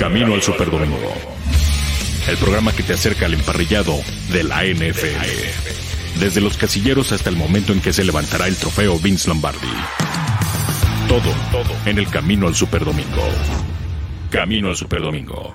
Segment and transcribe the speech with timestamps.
[0.00, 1.12] Camino al Superdomingo.
[2.26, 3.92] El programa que te acerca al emparrillado
[4.32, 6.18] de la NFL.
[6.18, 9.68] Desde los casilleros hasta el momento en que se levantará el trofeo Vince Lombardi.
[11.06, 13.28] Todo, todo en el Camino al Superdomingo.
[14.30, 15.54] Camino al Superdomingo.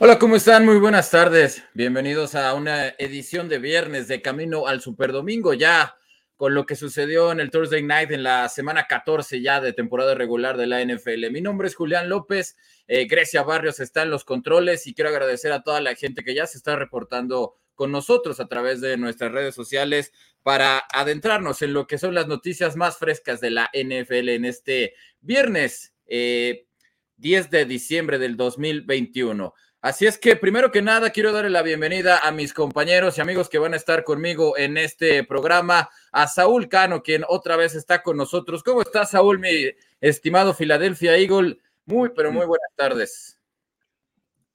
[0.00, 0.66] Hola, ¿cómo están?
[0.66, 1.64] Muy buenas tardes.
[1.72, 5.54] Bienvenidos a una edición de viernes de Camino al Superdomingo.
[5.54, 5.94] Ya
[6.38, 10.14] con lo que sucedió en el Thursday Night en la semana 14 ya de temporada
[10.14, 11.32] regular de la NFL.
[11.32, 12.56] Mi nombre es Julián López,
[12.86, 16.36] eh, Grecia Barrios está en los controles y quiero agradecer a toda la gente que
[16.36, 20.12] ya se está reportando con nosotros a través de nuestras redes sociales
[20.44, 24.94] para adentrarnos en lo que son las noticias más frescas de la NFL en este
[25.20, 29.54] viernes 10 eh, de diciembre del 2021.
[29.80, 33.48] Así es que primero que nada quiero darle la bienvenida a mis compañeros y amigos
[33.48, 38.02] que van a estar conmigo en este programa, a Saúl Cano, quien otra vez está
[38.02, 38.64] con nosotros.
[38.64, 41.58] ¿Cómo estás, Saúl, mi estimado Philadelphia Eagle?
[41.86, 43.40] Muy, pero muy buenas tardes.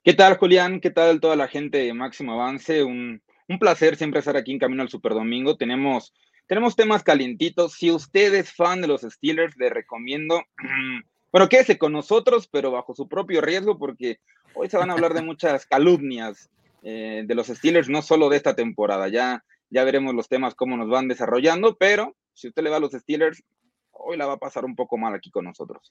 [0.04, 0.82] ¿Qué tal, Julián?
[0.82, 2.84] ¿Qué tal toda la gente de Máximo Avance?
[2.84, 3.22] Un,
[3.62, 5.56] placer siempre estar aquí en Camino al Superdomingo.
[5.56, 6.14] Tenemos,
[6.48, 7.76] tenemos temas calientitos.
[7.76, 10.44] Si usted es fan de los Steelers, le recomiendo,
[11.34, 14.20] bueno, quédese con nosotros, pero bajo su propio riesgo, porque
[14.56, 16.50] Hoy se van a hablar de muchas calumnias
[16.84, 19.08] eh, de los Steelers, no solo de esta temporada.
[19.08, 22.80] Ya, ya veremos los temas, cómo nos van desarrollando, pero si usted le va a
[22.80, 23.44] los Steelers,
[23.92, 25.90] hoy la va a pasar un poco mal aquí con nosotros.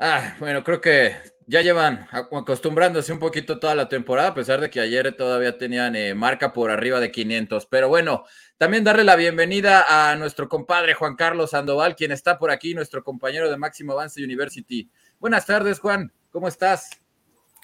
[0.00, 1.16] Ah, bueno, creo que
[1.48, 5.96] ya llevan acostumbrándose un poquito toda la temporada, a pesar de que ayer todavía tenían
[5.96, 7.66] eh, marca por arriba de 500.
[7.66, 8.22] Pero bueno,
[8.58, 13.02] también darle la bienvenida a nuestro compadre Juan Carlos Sandoval, quien está por aquí, nuestro
[13.02, 14.88] compañero de Máximo Avance University.
[15.18, 16.90] Buenas tardes, Juan, ¿cómo estás?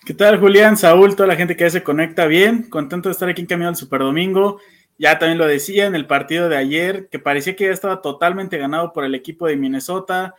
[0.05, 2.69] ¿Qué tal, Julián, Saúl, toda la gente que ya se conecta bien?
[2.69, 4.59] Contento de estar aquí en Camino al Super Domingo.
[4.99, 8.59] Ya también lo decía en el partido de ayer, que parecía que ya estaba totalmente
[8.59, 10.35] ganado por el equipo de Minnesota.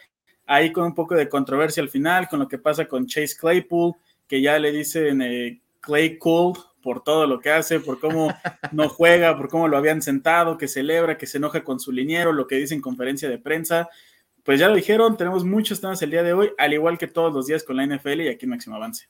[0.46, 3.94] Ahí con un poco de controversia al final, con lo que pasa con Chase Claypool,
[4.28, 8.34] que ya le dicen eh, Clay Cool por todo lo que hace, por cómo
[8.72, 12.32] no juega, por cómo lo habían sentado, que celebra, que se enoja con su liniero,
[12.32, 13.90] lo que dice en conferencia de prensa.
[14.44, 17.34] Pues ya lo dijeron, tenemos muchos temas el día de hoy, al igual que todos
[17.34, 19.08] los días con la NFL y aquí Máximo Avance.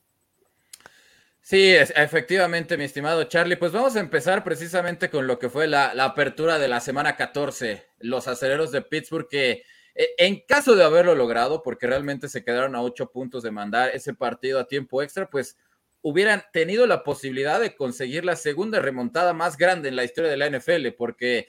[1.46, 3.56] Sí, efectivamente, mi estimado Charlie.
[3.56, 7.86] Pues vamos a empezar precisamente con lo que fue la, apertura de la semana 14.
[8.00, 9.62] Los aceleros de Pittsburgh que
[9.96, 14.14] en caso de haberlo logrado, porque realmente se quedaron a ocho puntos de mandar ese
[14.14, 15.58] partido a tiempo extra, pues
[16.02, 20.38] hubieran tenido la posibilidad de conseguir la segunda remontada más grande en la historia de
[20.38, 21.48] la NFL, porque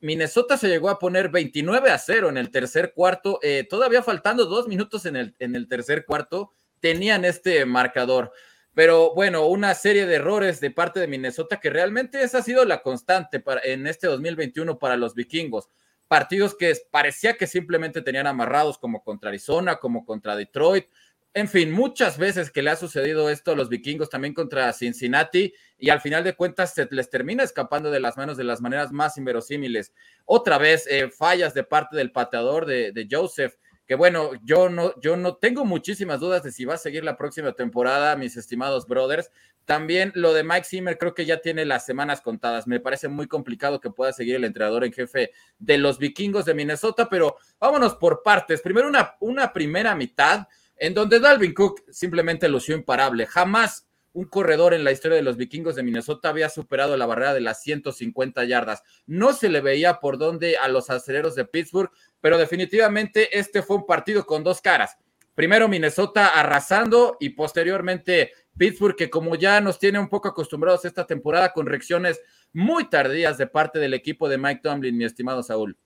[0.00, 4.46] Minnesota se llegó a poner 29 a 0 en el tercer cuarto, eh, todavía faltando
[4.46, 8.30] dos minutos en el, en el tercer cuarto, tenían este marcador.
[8.74, 12.64] Pero bueno, una serie de errores de parte de Minnesota que realmente esa ha sido
[12.64, 15.70] la constante para, en este 2021 para los vikingos.
[16.08, 20.86] Partidos que parecía que simplemente tenían amarrados como contra Arizona, como contra Detroit.
[21.34, 25.52] En fin, muchas veces que le ha sucedido esto a los vikingos también contra Cincinnati
[25.76, 28.90] y al final de cuentas se les termina escapando de las manos de las maneras
[28.90, 29.92] más inverosímiles.
[30.24, 33.54] Otra vez, eh, fallas de parte del pateador de, de Joseph
[33.86, 37.16] que bueno, yo no, yo no tengo muchísimas dudas de si va a seguir la
[37.16, 39.30] próxima temporada, mis estimados brothers.
[39.64, 42.66] También lo de Mike Zimmer creo que ya tiene las semanas contadas.
[42.66, 46.54] Me parece muy complicado que pueda seguir el entrenador en jefe de los vikingos de
[46.54, 48.60] Minnesota, pero vámonos por partes.
[48.60, 53.26] Primero una, una primera mitad en donde Dalvin Cook simplemente lució imparable.
[53.26, 53.85] Jamás
[54.16, 57.42] un corredor en la historia de los vikingos de Minnesota había superado la barrera de
[57.42, 58.82] las 150 yardas.
[59.04, 61.90] No se le veía por dónde a los aceleros de Pittsburgh
[62.22, 64.96] pero definitivamente este fue un partido con dos caras.
[65.34, 71.06] Primero Minnesota arrasando y posteriormente Pittsburgh, que como ya nos tiene un poco acostumbrados esta
[71.06, 72.18] temporada con reacciones
[72.54, 75.76] muy tardías de parte del equipo de Mike Tomlin, mi estimado Saúl.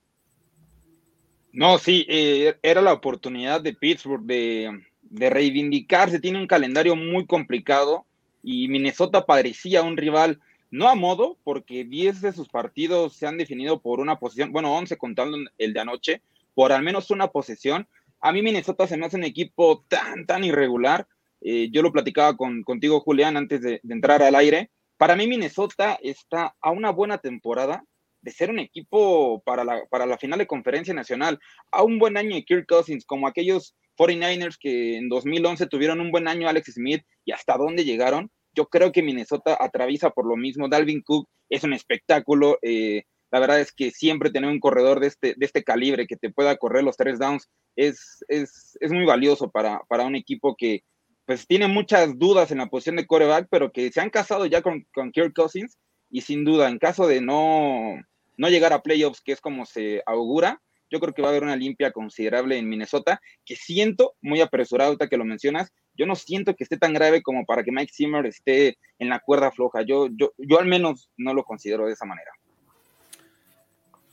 [1.51, 6.21] No, sí, eh, era la oportunidad de Pittsburgh de reivindicarse.
[6.21, 8.07] Tiene un calendario muy complicado
[8.43, 10.41] y Minnesota parecía un rival
[10.71, 14.75] no a modo, porque 10 de sus partidos se han definido por una posición, bueno,
[14.75, 16.23] 11 contando el de anoche,
[16.55, 17.89] por al menos una posesión.
[18.21, 21.09] A mí Minnesota se me hace un equipo tan, tan irregular.
[21.41, 24.71] Eh, yo lo platicaba con, contigo, Julián, antes de, entrar al aire.
[24.97, 27.85] Para mí Minnesota está a una buena temporada
[28.23, 31.41] de ser un equipo para la, para la final de conferencia nacional,
[31.73, 36.11] a un buen año de Kirk Cousins, como aquellos 49ers que en 2011 tuvieron un
[36.11, 38.31] buen año Alex Smith y hasta dónde llegaron.
[38.55, 40.69] Yo creo que Minnesota atraviesa por lo mismo.
[40.69, 42.59] Dalvin Cook es un espectáculo.
[42.63, 46.17] Eh, la verdad es que siempre tener un corredor de este, de este calibre que
[46.17, 50.83] te pueda correr los tres downs es, es, muy valioso para, para, un equipo que
[51.27, 54.63] pues tiene muchas dudas en la posición de coreback, pero que se han casado ya
[54.63, 55.79] con, con Kirk Cousins
[56.11, 57.95] y sin duda, en caso de no,
[58.37, 60.61] no llegar a playoffs, que es como se augura,
[60.91, 64.89] yo creo que va a haber una limpia considerable en Minnesota, que siento muy apresurado
[64.89, 67.93] ahorita que lo mencionas, yo no siento que esté tan grave como para que Mike
[67.95, 71.93] Zimmer esté en la cuerda floja, yo, yo, yo al menos no lo considero de
[71.93, 72.31] esa manera.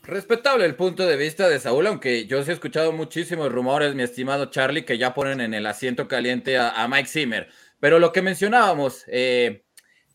[0.08, 4.02] Respetable el punto de vista de Saúl, aunque yo sí he escuchado muchísimos rumores, mi
[4.02, 7.48] estimado Charlie, que ya ponen en el asiento caliente a, Mike Zimmer.
[7.78, 9.04] Pero lo que mencionábamos,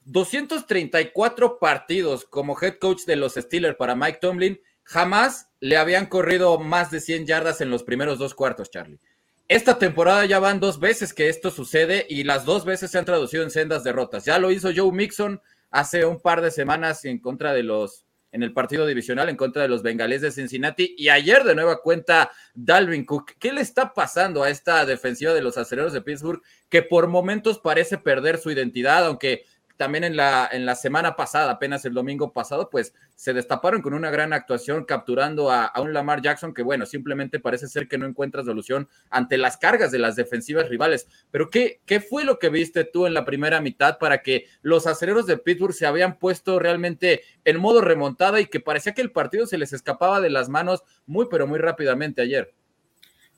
[0.05, 6.07] 234 eh, partidos como head coach de los Steelers para Mike Tomlin, jamás le habían
[6.07, 8.99] corrido más de 100 yardas en los primeros dos cuartos, Charlie.
[9.47, 13.05] Esta temporada ya van dos veces que esto sucede y las dos veces se han
[13.05, 14.25] traducido en sendas derrotas.
[14.25, 18.43] Ya lo hizo Joe Mixon hace un par de semanas en contra de los en
[18.43, 20.95] el partido divisional en contra de los bengalíes de Cincinnati.
[20.97, 23.33] Y ayer de nueva cuenta Dalvin Cook.
[23.39, 27.59] ¿Qué le está pasando a esta defensiva de los aceleros de Pittsburgh que por momentos
[27.59, 29.45] parece perder su identidad, aunque
[29.77, 33.93] también en la, en la semana pasada, apenas el domingo pasado, pues se destaparon con
[33.93, 37.97] una gran actuación capturando a, a, un Lamar Jackson que, bueno, simplemente parece ser que
[37.97, 41.07] no encuentra solución ante las cargas de las defensivas rivales.
[41.31, 44.87] Pero, ¿qué, ¿qué fue lo que viste tú en la primera mitad para que los
[44.87, 49.11] aceleros de Pittsburgh se habían puesto realmente en modo remontada y que parecía que el
[49.11, 52.53] partido se les escapaba de las manos muy, pero muy rápidamente ayer?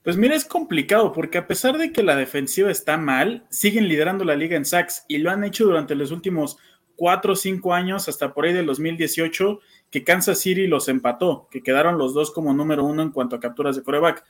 [0.05, 4.23] Pues mira, es complicado porque a pesar de que la defensiva está mal, siguen liderando
[4.23, 6.57] la liga en sacks y lo han hecho durante los últimos
[6.95, 9.59] cuatro o cinco años, hasta por ahí del 2018,
[9.89, 13.39] que Kansas City los empató, que quedaron los dos como número uno en cuanto a
[13.39, 14.23] capturas de coreback.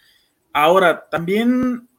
[0.54, 1.90] Ahora, también,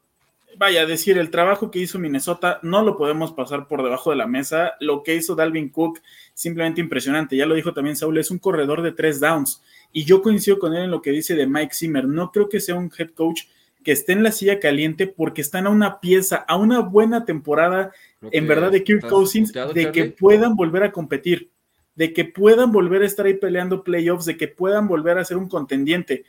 [0.57, 4.17] vaya a decir, el trabajo que hizo Minnesota no lo podemos pasar por debajo de
[4.17, 4.73] la mesa.
[4.81, 6.01] Lo que hizo Dalvin Cook,
[6.33, 7.37] simplemente impresionante.
[7.37, 9.63] Ya lo dijo también Saúl, es un corredor de tres downs.
[9.93, 12.09] Y yo coincido con él en lo que dice de Mike Zimmer.
[12.09, 13.43] No creo que sea un head coach
[13.87, 17.93] que esté en la silla caliente porque están a una pieza, a una buena temporada,
[18.33, 21.53] en verdad, de Kirk Cousins, de que puedan volver a competir,
[21.95, 25.37] de que puedan volver a estar ahí peleando playoffs, de que puedan volver a ser
[25.37, 26.25] un contendiente.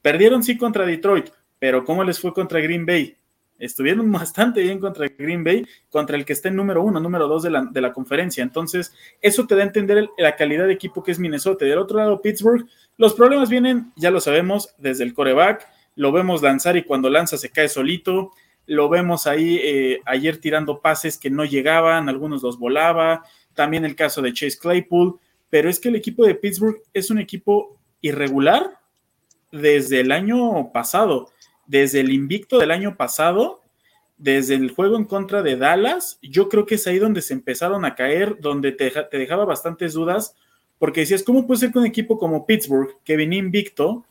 [0.00, 3.16] Perdieron sí contra Detroit, pero ¿cómo les fue contra Green Bay?
[3.58, 7.42] Estuvieron bastante bien contra Green Bay, contra el que está en número uno, número dos
[7.42, 8.44] de la, de la conferencia.
[8.44, 11.64] Entonces, eso te da a entender la calidad de equipo que es Minnesota.
[11.64, 15.66] Del otro lado, Pittsburgh, los problemas vienen, ya lo sabemos, desde el coreback,
[16.00, 18.30] lo vemos lanzar y cuando lanza se cae solito,
[18.64, 23.94] lo vemos ahí eh, ayer tirando pases que no llegaban, algunos los volaba, también el
[23.94, 25.20] caso de Chase Claypool,
[25.50, 28.78] pero es que el equipo de Pittsburgh es un equipo irregular
[29.52, 31.28] desde el año pasado,
[31.66, 33.60] desde el invicto del año pasado,
[34.16, 37.84] desde el juego en contra de Dallas, yo creo que es ahí donde se empezaron
[37.84, 40.34] a caer, donde te, te dejaba bastantes dudas,
[40.78, 44.06] porque decías, ¿cómo puede ser que un equipo como Pittsburgh, que venía invicto,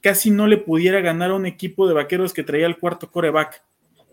[0.00, 3.62] casi no le pudiera ganar a un equipo de vaqueros que traía el cuarto coreback.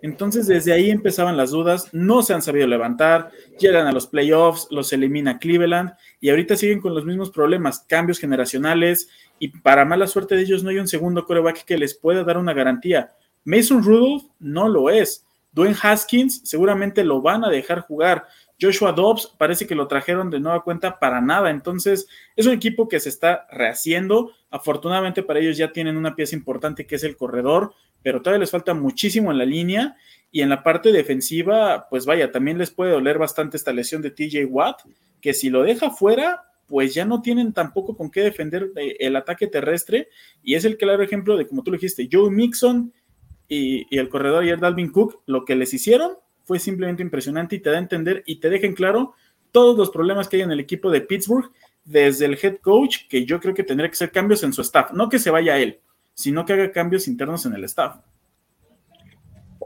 [0.02, 4.68] Entonces desde ahí empezaban las dudas, no se han sabido levantar, llegan a los playoffs,
[4.70, 9.10] los elimina Cleveland y ahorita siguen con los mismos problemas, cambios generacionales
[9.40, 12.38] y para mala suerte de ellos no hay un segundo coreback que les pueda dar
[12.38, 13.14] una garantía.
[13.46, 15.26] Mason Rudolph no lo es.
[15.52, 18.26] Dwayne Haskins seguramente lo van a dejar jugar.
[18.60, 21.50] Joshua Dobbs parece que lo trajeron de nueva cuenta para nada.
[21.50, 24.32] Entonces, es un equipo que se está rehaciendo.
[24.50, 28.52] Afortunadamente para ellos ya tienen una pieza importante que es el corredor, pero todavía les
[28.52, 29.98] falta muchísimo en la línea.
[30.32, 34.12] Y en la parte defensiva, pues vaya, también les puede doler bastante esta lesión de
[34.12, 34.82] TJ Watt,
[35.22, 39.16] que si lo deja fuera, pues ya no tienen tampoco con qué defender eh, el
[39.16, 40.10] ataque terrestre.
[40.44, 42.94] Y es el claro ejemplo de, como tú lo dijiste, Joe Mixon
[43.48, 47.60] y, y el corredor ayer Dalvin Cook, lo que les hicieron fue simplemente impresionante y
[47.60, 49.14] te da a entender y te deja en claro
[49.52, 51.52] todos los problemas que hay en el equipo de Pittsburgh,
[51.84, 54.92] desde el head coach, que yo creo que tendría que hacer cambios en su staff,
[54.92, 55.80] no que se vaya él,
[56.14, 57.98] sino que haga cambios internos en el staff.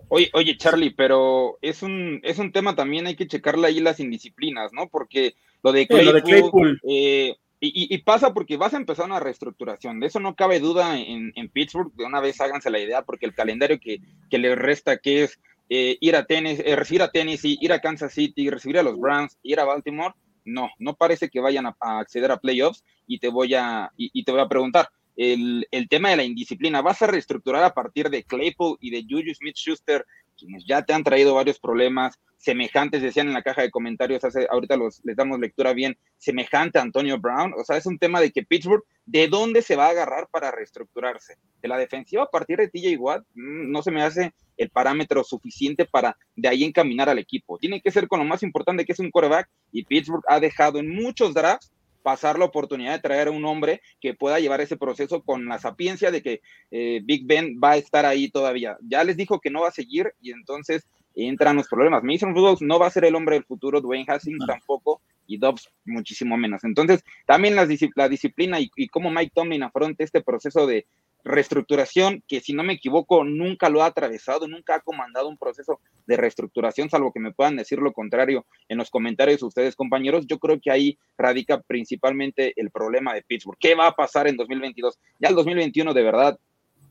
[0.10, 4.00] Oye, oye, Charlie, pero es un, es un tema también, hay que checarle ahí las
[4.00, 4.88] indisciplinas, ¿no?
[4.90, 10.20] Porque lo de Claypool, eh, y, pasa porque vas a empezar una reestructuración, de eso
[10.20, 14.02] no cabe duda en, Pittsburgh, de una vez háganse la idea, porque el calendario que,
[14.30, 17.80] que le resta, que es eh, ir a tenis, eh, recibir a Tennessee, ir a
[17.80, 21.76] Kansas City, recibir a los Browns, ir a Baltimore, no, no parece que vayan a,
[21.80, 26.10] acceder a playoffs y te voy a, y, te voy a preguntar, el, el, tema
[26.10, 30.06] de la indisciplina, ¿vas a reestructurar a partir de Claypool y de Juju Smith-Schuster,
[30.40, 34.48] quienes ya te han traído varios problemas semejantes, decían en la caja de comentarios, hace,
[34.50, 38.22] ahorita los, les damos lectura bien, semejante a Antonio Brown, o sea, es un tema
[38.22, 41.36] de que Pittsburgh, ¿de dónde se va a agarrar para reestructurarse?
[41.62, 43.24] ¿De la defensiva a partir de TJ Watt?
[43.36, 47.58] Mm, no se me hace el parámetro suficiente para de ahí encaminar al equipo.
[47.58, 50.80] Tiene que ser con lo más importante que es un coreback y Pittsburgh ha dejado
[50.80, 51.72] en muchos drafts
[52.04, 55.60] pasar la oportunidad de traer a un hombre que pueda llevar ese proceso con la
[55.60, 56.42] sapiencia de que
[56.72, 58.78] eh, Big Ben va a estar ahí todavía.
[58.82, 62.04] Ya les dijo que no va a seguir y entonces entran los problemas.
[62.04, 65.70] Mason Rudolph no va a ser el hombre del futuro, Dwayne Haskins tampoco y Dobbs
[65.86, 66.64] muchísimo menos.
[66.64, 70.88] Entonces, también la, disciplina y, y, cómo Mike Tomlin afronta este proceso de,
[71.24, 75.80] reestructuración que si no me equivoco nunca lo ha atravesado, nunca ha comandado un proceso
[76.08, 80.40] de reestructuración, salvo que me puedan decir lo contrario en los comentarios ustedes compañeros, yo
[80.40, 83.58] creo que ahí radica principalmente el problema de Pittsburgh.
[83.60, 84.98] ¿Qué va a pasar en 2022?
[85.20, 86.40] Ya el 2021 de verdad,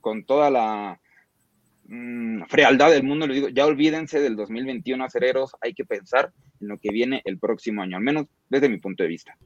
[0.00, 1.00] con toda la
[1.87, 6.78] mm, frialdad del mundo, digo, ya olvídense del 2021 acereros, hay que pensar en lo
[6.78, 9.37] que viene el próximo año, al menos desde mi punto de vista.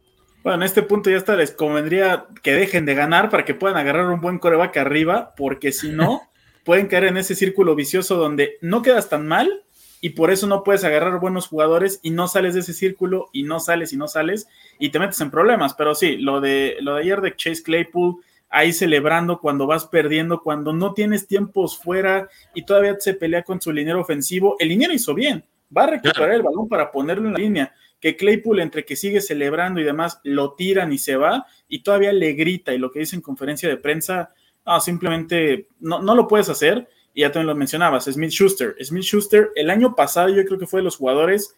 [0.42, 3.76] Bueno, en este punto ya hasta les convendría que dejen de ganar para que puedan
[3.76, 6.22] agarrar un buen coreback arriba, porque si no,
[6.64, 9.64] pueden caer en ese círculo vicioso donde no quedas tan mal
[10.00, 13.44] y por eso no puedes agarrar buenos jugadores y no sales de ese círculo y
[13.44, 14.48] no sales y no sales
[14.80, 15.74] y te metes en problemas.
[15.74, 18.16] Pero sí, lo de, lo de ayer de Chase Claypool,
[18.50, 23.60] ahí celebrando cuando vas perdiendo, cuando no tienes tiempos fuera y todavía se pelea con
[23.60, 25.44] su liniero ofensivo, el liniero hizo bien,
[25.74, 29.20] va a recuperar el balón para ponerlo en la línea que Claypool, entre que sigue
[29.20, 32.98] celebrando y demás, lo tiran y se va, y todavía le grita, y lo que
[32.98, 34.34] dice en conferencia de prensa,
[34.80, 38.74] simplemente no, no lo puedes hacer, y ya también lo mencionabas, Smith Schuster.
[38.84, 41.54] Smith Schuster, el año pasado yo creo que fue de los jugadores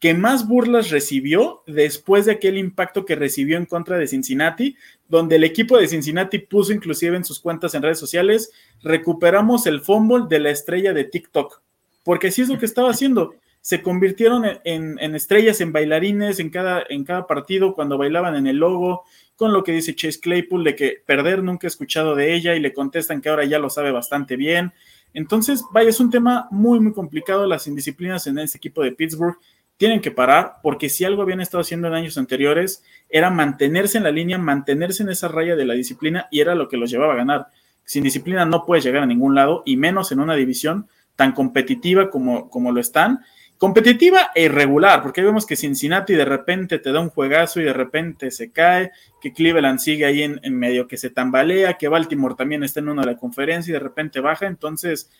[0.00, 4.76] que más burlas recibió después de aquel impacto que recibió en contra de Cincinnati,
[5.08, 8.50] donde el equipo de Cincinnati puso inclusive en sus cuentas en redes sociales,
[8.82, 11.62] recuperamos el fumble de la estrella de TikTok,
[12.02, 16.84] porque así es lo que estaba haciendo se convirtieron en, estrellas, en bailarines en cada,
[16.86, 19.04] en cada partido cuando bailaban en el logo,
[19.36, 22.60] con lo que dice Chase Claypool de que perder nunca he escuchado de ella y
[22.60, 24.74] le contestan que ahora ya lo sabe bastante bien.
[25.14, 27.46] Entonces, vaya, es un tema muy, muy complicado.
[27.46, 29.38] Las indisciplinas en ese equipo de Pittsburgh
[29.78, 34.04] tienen que parar porque si algo habían estado haciendo en años anteriores era mantenerse en
[34.04, 37.14] la línea, mantenerse en esa raya de la disciplina y era lo que los llevaba
[37.14, 37.46] a ganar.
[37.86, 42.10] Sin disciplina no puedes llegar a ningún lado y menos en una división tan competitiva
[42.10, 43.20] como lo están
[43.64, 47.72] competitiva e irregular, porque vemos que Cincinnati de repente te da un juegazo y de
[47.72, 48.92] repente se cae,
[49.22, 53.00] que Cleveland sigue ahí en, medio que se tambalea, que Baltimore también está en una
[53.00, 55.10] de la conferencia y de repente baja, entonces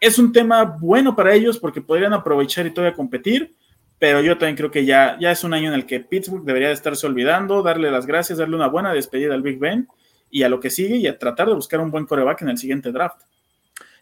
[0.00, 3.54] es un tema bueno para ellos porque podrían aprovechar y todavía competir,
[3.98, 6.68] pero yo también creo que ya, ya es un año en el que Pittsburgh debería
[6.68, 9.86] de estarse olvidando, darle las gracias, darle una buena despedida al Big Ben
[10.30, 12.56] y a lo que sigue y a tratar de buscar un buen coreback en el
[12.56, 13.20] siguiente draft.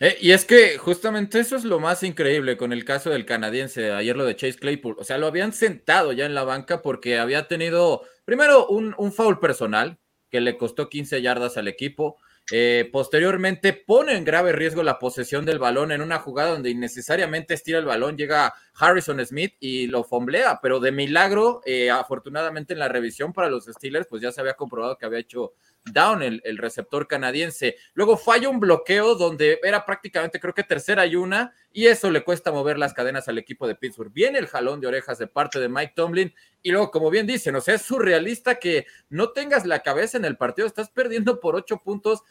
[0.01, 3.93] Eh, y es que justamente eso es lo más increíble con el caso del canadiense,
[3.93, 7.19] ayer lo de Chase Claypool, o sea, lo habían sentado ya en la banca porque
[7.19, 9.99] había tenido primero un, un foul personal
[10.31, 12.17] que le costó 15 yardas al equipo,
[12.51, 17.55] eh, posteriormente pone en grave riesgo la posesión del balón en una jugada donde innecesariamente
[17.55, 22.79] estira el balón, llega Harrison Smith y lo fomblea, pero de milagro, eh, afortunadamente en
[22.79, 25.53] la revisión para los Steelers, pues ya se había comprobado que había hecho
[25.85, 27.77] down el, el, receptor canadiense.
[27.95, 32.25] Luego falla un bloqueo donde era prácticamente creo que tercera y una y eso le
[32.25, 34.13] cuesta mover las cadenas al equipo de Pittsburgh.
[34.13, 37.57] Viene el jalón de orejas de parte de Mike Tomlin y luego como bien dicen,
[37.57, 41.57] o sea, es surrealista que no tengas la cabeza en el partido, estás perdiendo por
[41.57, 42.23] ocho puntos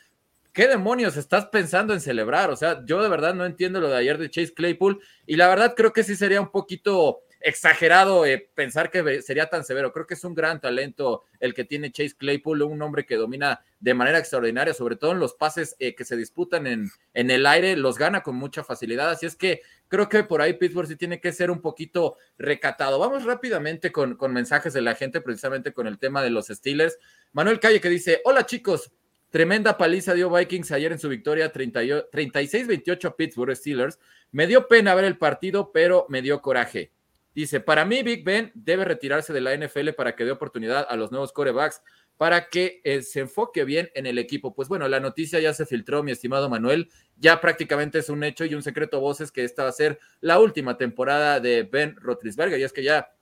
[0.59, 2.49] ¿qué demonios estás pensando en celebrar?
[2.49, 5.47] O sea, yo de verdad no entiendo lo de ayer de Chase Claypool y la
[5.47, 9.93] verdad creo que sí sería un poquito exagerado eh, pensar que sería tan severo.
[9.93, 13.61] Creo que es un gran talento el que tiene Chase Claypool, un hombre que domina
[13.79, 17.45] de manera extraordinaria, sobre todo en los pases eh, que se disputan en, en el
[17.45, 19.11] aire, los gana con mucha facilidad.
[19.11, 22.99] Así es que creo que por ahí Pittsburgh sí tiene que ser un poquito recatado.
[22.99, 26.97] Vamos rápidamente con, con mensajes de la gente, precisamente con el tema de los Steelers.
[27.31, 28.91] Manuel Calle que dice, hola chicos,
[29.29, 33.99] Tremenda paliza dio Vikings ayer en su victoria 36-28 a Pittsburgh Steelers.
[34.31, 36.91] Me dio pena ver el partido, pero me dio coraje.
[37.35, 40.95] Dice, para mí Big Ben debe retirarse de la NFL para que dé oportunidad a
[40.95, 41.81] los nuevos corebacks
[42.17, 44.53] para que eh, se enfoque bien en el equipo.
[44.53, 46.89] Pues bueno, la noticia ya se filtró, mi estimado Manuel.
[47.17, 49.99] Ya prácticamente es un hecho y un secreto a voces que esta va a ser
[50.19, 52.59] la última temporada de Ben Roethlisberger.
[52.59, 53.13] Y es que ya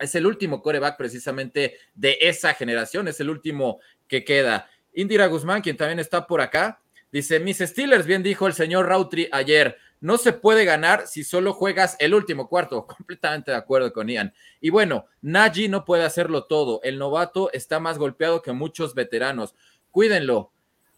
[0.00, 4.68] es el último coreback precisamente de esa generación, es el último que queda.
[4.92, 6.80] Indira Guzmán, quien también está por acá,
[7.12, 11.52] dice, mis Steelers, bien dijo el señor Rautri ayer, no se puede ganar si solo
[11.52, 12.86] juegas el último cuarto.
[12.98, 14.32] Completamente de acuerdo con Ian.
[14.60, 16.80] Y bueno, Nagy no puede hacerlo todo.
[16.82, 19.54] El novato está más golpeado que muchos veteranos.
[19.90, 20.52] Cuídenlo.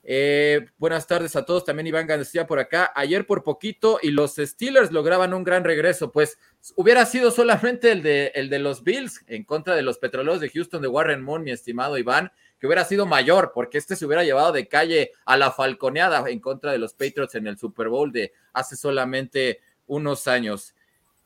[0.04, 1.64] Eh, buenas tardes a todos.
[1.64, 2.92] También Iván García por acá.
[2.94, 6.12] Ayer por poquito y los Steelers lograban un gran regreso.
[6.12, 6.38] Pues
[6.76, 10.50] hubiera sido solamente el de, el de los Bills en contra de los Petroleros de
[10.50, 12.30] Houston de Warren Moon, mi estimado Iván
[12.62, 16.38] que hubiera sido mayor, porque este se hubiera llevado de calle a la falconeada en
[16.38, 20.72] contra de los Patriots en el Super Bowl de hace solamente unos años.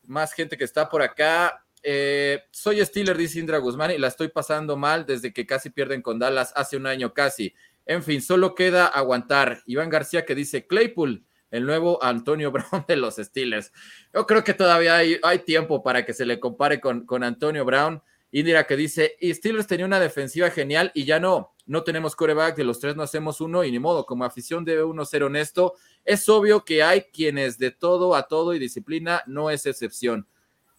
[0.06, 1.62] Más gente que está por acá.
[1.82, 6.00] Eh, soy Steeler, dice Indra Guzmán, y la estoy pasando mal desde que casi pierden
[6.00, 7.54] con Dallas hace un año casi.
[7.84, 9.62] En fin, solo queda aguantar.
[9.66, 13.72] Iván García que dice Claypool, el nuevo Antonio Brown de los Steelers.
[14.14, 17.66] Yo creo que todavía hay, hay tiempo para que se le compare con, con Antonio
[17.66, 18.00] Brown.
[18.32, 21.54] Indira que dice, y Steelers tenía una defensiva genial y ya no.
[21.64, 24.84] no tenemos coreback, de los tres no hacemos uno y ni modo, como afición debe
[24.84, 25.74] uno ser honesto.
[26.04, 30.26] Es obvio que hay quienes de todo a todo y disciplina no es excepción.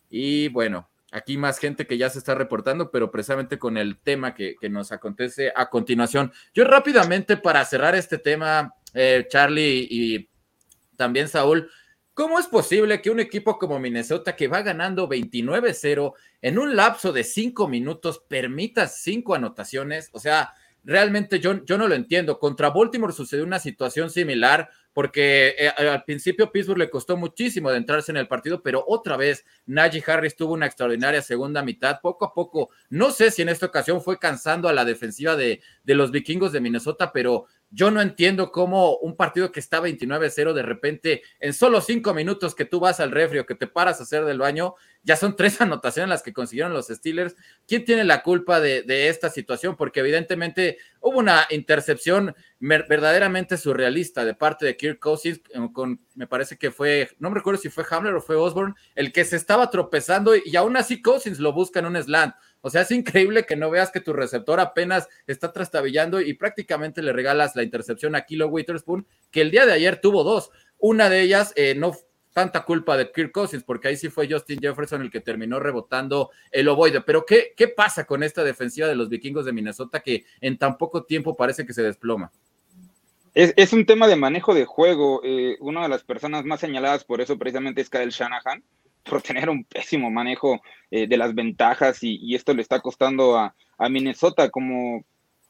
[0.09, 4.33] Y bueno, aquí más gente que ya se está reportando, pero precisamente con el tema
[4.33, 6.31] que, nos acontece a continuación.
[6.53, 10.29] Yo rápidamente para cerrar este tema, eh, Charlie y
[10.95, 11.69] también Saúl,
[12.17, 17.13] ¿Cómo es posible que un equipo como Minnesota, que va ganando 29-0 en un lapso
[17.13, 20.09] de cinco minutos, permita cinco anotaciones?
[20.13, 20.51] O sea,
[20.83, 22.39] realmente yo, yo no lo entiendo.
[22.39, 27.77] Contra Baltimore sucedió una situación similar porque eh, al principio Pittsburgh le costó muchísimo de
[27.77, 32.25] entrarse en el partido, pero otra vez Najee Harris tuvo una extraordinaria segunda mitad, poco
[32.25, 32.71] a poco.
[32.89, 36.51] No sé si en esta ocasión fue cansando a la defensiva de, de los vikingos
[36.51, 41.53] de Minnesota, pero yo no entiendo cómo un partido que está 29-0 de repente en
[41.53, 44.39] solo cinco minutos que tú vas al refri o que te paras a hacer del
[44.39, 47.35] baño, ya son tres anotaciones las que consiguieron los Steelers.
[47.67, 49.75] ¿Quién tiene la culpa de, esta situación?
[49.75, 56.27] Porque evidentemente hubo una intercepción verdaderamente surrealista de parte de Kirk Cousins, eh, con, me
[56.27, 59.35] parece que fue, no me recuerdo si fue Hamler o fue Osborne, el que se
[59.35, 62.33] estaba tropezando y, y aún así Cousins lo busca en un slant.
[62.61, 67.01] O sea, es increíble que no veas que tu receptor apenas está trastabillando y prácticamente
[67.01, 70.51] le regalas la intercepción a Kilo Witherspoon, que el día de ayer tuvo dos.
[70.79, 71.93] Una de ellas eh, no
[72.33, 76.29] tanta culpa de Kirk Cousins, porque ahí sí fue Justin Jefferson el que terminó rebotando
[76.51, 77.01] el ovoide.
[77.01, 80.77] Pero ¿qué, qué pasa con esta defensiva de los vikingos de Minnesota que en tan
[80.77, 82.31] poco tiempo parece que se desploma?
[83.33, 85.21] Es, un tema de manejo de juego.
[85.23, 88.63] Eh, una de las personas más señaladas por eso precisamente es Kyle Shanahan
[89.09, 90.61] por tener un pésimo manejo
[90.91, 93.53] eh, de las ventajas y, esto le está costando a,
[93.89, 95.05] Minnesota como,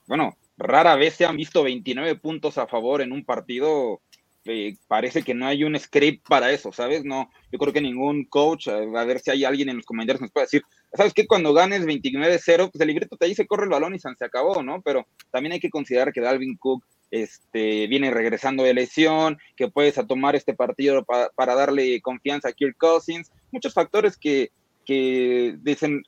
[0.06, 4.02] bueno, rara vez se han visto 29 puntos a favor en un partido.
[4.44, 7.04] Eh, parece que no hay un script para eso, ¿sabes?
[7.06, 10.32] No, yo creo que ningún coach, a, ver si hay alguien en los comentarios nos
[10.32, 11.26] puede decir, ¿sabes qué?
[11.26, 14.82] Cuando ganes 29-0, pues el libreto te dice corre el balón y se acabó, ¿no?
[14.82, 19.96] Pero también hay que considerar que Dalvin Cook este, viene regresando de lesión, que puedes
[20.08, 24.51] tomar este partido para darle confianza a Kirk Cousins, muchos factores que,
[24.86, 25.58] que,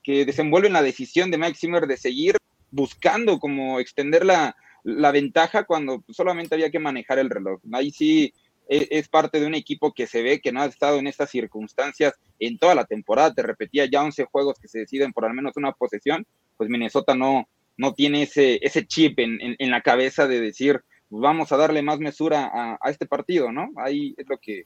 [0.04, 2.38] que desenvuelven la decisión de Mike Zimmer de seguir
[2.72, 7.60] buscando como extender la, la ventaja cuando solamente había que manejar el reloj.
[7.72, 8.34] Ahí sí
[8.68, 11.30] e, es, parte de un equipo que se ve que no ha estado en estas
[11.30, 13.34] circunstancias en toda la temporada.
[13.34, 17.16] Te repetía ya 11 juegos que se deciden por al menos una posesión, pues Minnesota
[17.16, 17.48] no,
[17.78, 22.00] no tiene ese, ese chip en, en, la cabeza de decir, vamos a darle más
[22.00, 23.70] mesura a, este partido, ¿no?
[23.78, 24.66] Ahí es lo que,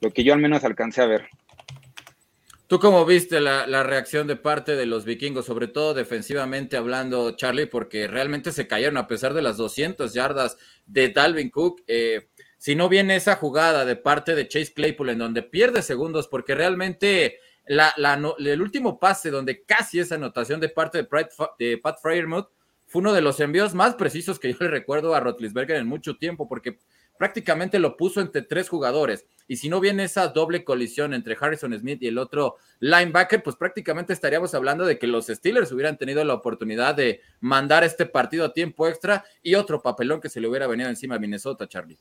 [0.00, 1.28] lo que yo al menos alcancé a ver.
[2.66, 7.66] ¿Tú cómo viste la, reacción de parte de los vikingos, sobre todo defensivamente hablando, Charlie?
[7.66, 11.82] Porque realmente se cayeron a pesar de las 200 yardas de Dalvin Cook.
[11.86, 16.26] Eh, si no viene esa jugada de parte de Chase Claypool en donde pierde segundos,
[16.26, 21.06] porque realmente el último pase donde casi esa anotación de parte
[21.58, 22.48] de Pat Fryermuth
[22.86, 26.16] fue uno de los envíos más precisos que yo le recuerdo a Rotlisberger en mucho
[26.16, 26.78] tiempo, porque
[27.18, 29.26] prácticamente lo puso entre tres jugadores.
[29.48, 33.56] Y si no viene esa doble colisión entre Harrison Smith y el otro linebacker, pues
[33.56, 38.44] prácticamente estaríamos hablando de que los Steelers hubieran tenido la oportunidad de mandar este partido
[38.46, 41.98] a tiempo extra y otro papelón que se le hubiera venido encima a Minnesota, Charlie.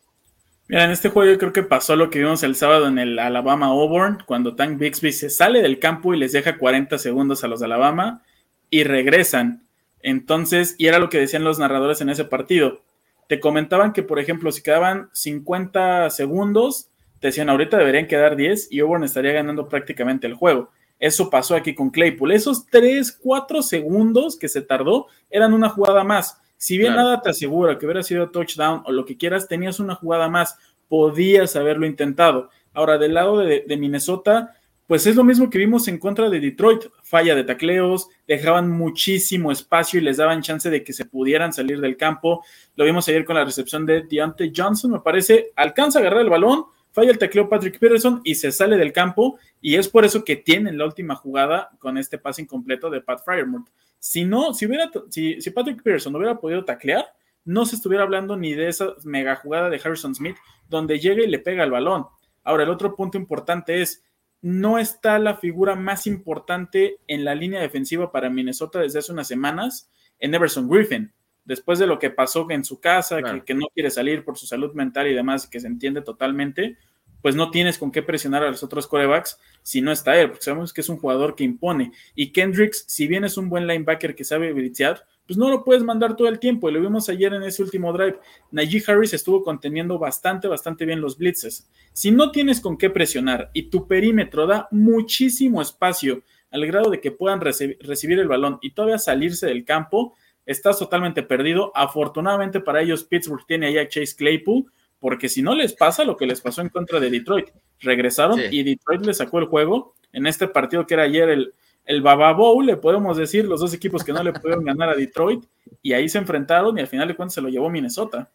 [0.67, 3.19] Mira, en este juego yo creo que pasó lo que vimos el sábado en el
[3.19, 7.48] Alabama Auburn, cuando Tank Bixby se sale del campo y les deja 40 segundos a
[7.48, 8.24] los de Alabama
[8.71, 9.64] y regresan.
[10.08, 12.84] Entonces, y era lo que decían los narradores en ese partido
[13.28, 16.89] te comentaban que, por ejemplo, si quedaban 50 segundos,
[17.20, 20.70] te decían ahorita deberían quedar 10 y Auburn estaría ganando prácticamente el juego.
[21.00, 22.32] Eso pasó aquí con Claypool.
[22.32, 26.39] Esos 3, 4 segundos que se tardó eran una jugada más.
[26.58, 29.96] Si bien nada te asegura que hubiera sido touchdown o lo que quieras, tenías una
[29.96, 30.58] jugada más.
[30.88, 32.50] Podías haberlo intentado.
[32.74, 34.55] Ahora, del lado de, de Minnesota,
[34.88, 36.84] pues es lo mismo que vimos en contra de Detroit.
[37.02, 41.82] Falla de tacleos, dejaban muchísimo espacio y les daban chance de que se pudieran salir
[41.82, 42.43] del campo.
[42.76, 45.52] Lo vimos ayer con la recepción de Deontay Johnson, me parece.
[45.56, 49.39] Alcanza a agarrar el balón, falla el tacleo Patrick Peterson y se sale del campo.
[49.60, 53.24] Y es por eso que tienen la última jugada con este pase incompleto de Pat
[53.26, 53.69] Fryermuth.
[53.98, 57.06] Si no, si, hubiera, si, si Patrick Peterson no hubiera podido taclear,
[57.43, 60.36] no se estuviera hablando ni de esa mega jugada de Harrison Smith,
[60.67, 62.06] donde llega y le pega el balón.
[62.43, 64.04] Ahora, el otro punto importante es
[64.45, 69.27] no está la figura más importante en la línea defensiva para Minnesota desde hace unas
[69.27, 71.12] semanas en Everson Griffin.
[71.45, 74.71] Después de lo que pasó en su casa, que, no quiere salir por su salud
[74.75, 76.77] mental y demás, que se entiende totalmente,
[77.23, 80.43] pues no tienes con qué presionar a los otros corebacks si no está él, porque
[80.43, 81.91] sabemos que es un jugador que impone.
[82.13, 85.83] Y Kendricks, si bien es un buen linebacker que sabe blitzear, pues no lo puedes
[85.83, 86.69] mandar todo el tiempo.
[86.69, 88.19] Y lo vimos ayer en ese último drive.
[88.51, 91.69] Najee Harris estuvo conteniendo bastante, bastante bien los blitzes.
[91.93, 97.01] Si no tienes con qué presionar y tu perímetro da muchísimo espacio al grado de
[97.01, 101.71] que puedan recibir el balón y todavía salirse del campo, estás totalmente perdido.
[101.75, 106.15] Afortunadamente para ellos, Pittsburgh tiene ahí a Chase Claypool, porque si no les pasa lo
[106.17, 107.49] que les pasó en contra de Detroit.
[107.79, 111.53] Regresaron y Detroit les sacó el juego en este partido que era ayer el,
[111.86, 115.45] el Baba le podemos decir, los dos equipos que no le pudieron ganar a Detroit,
[115.82, 118.32] y ahí se enfrentaron y al final de cuentas se lo llevó Minnesota.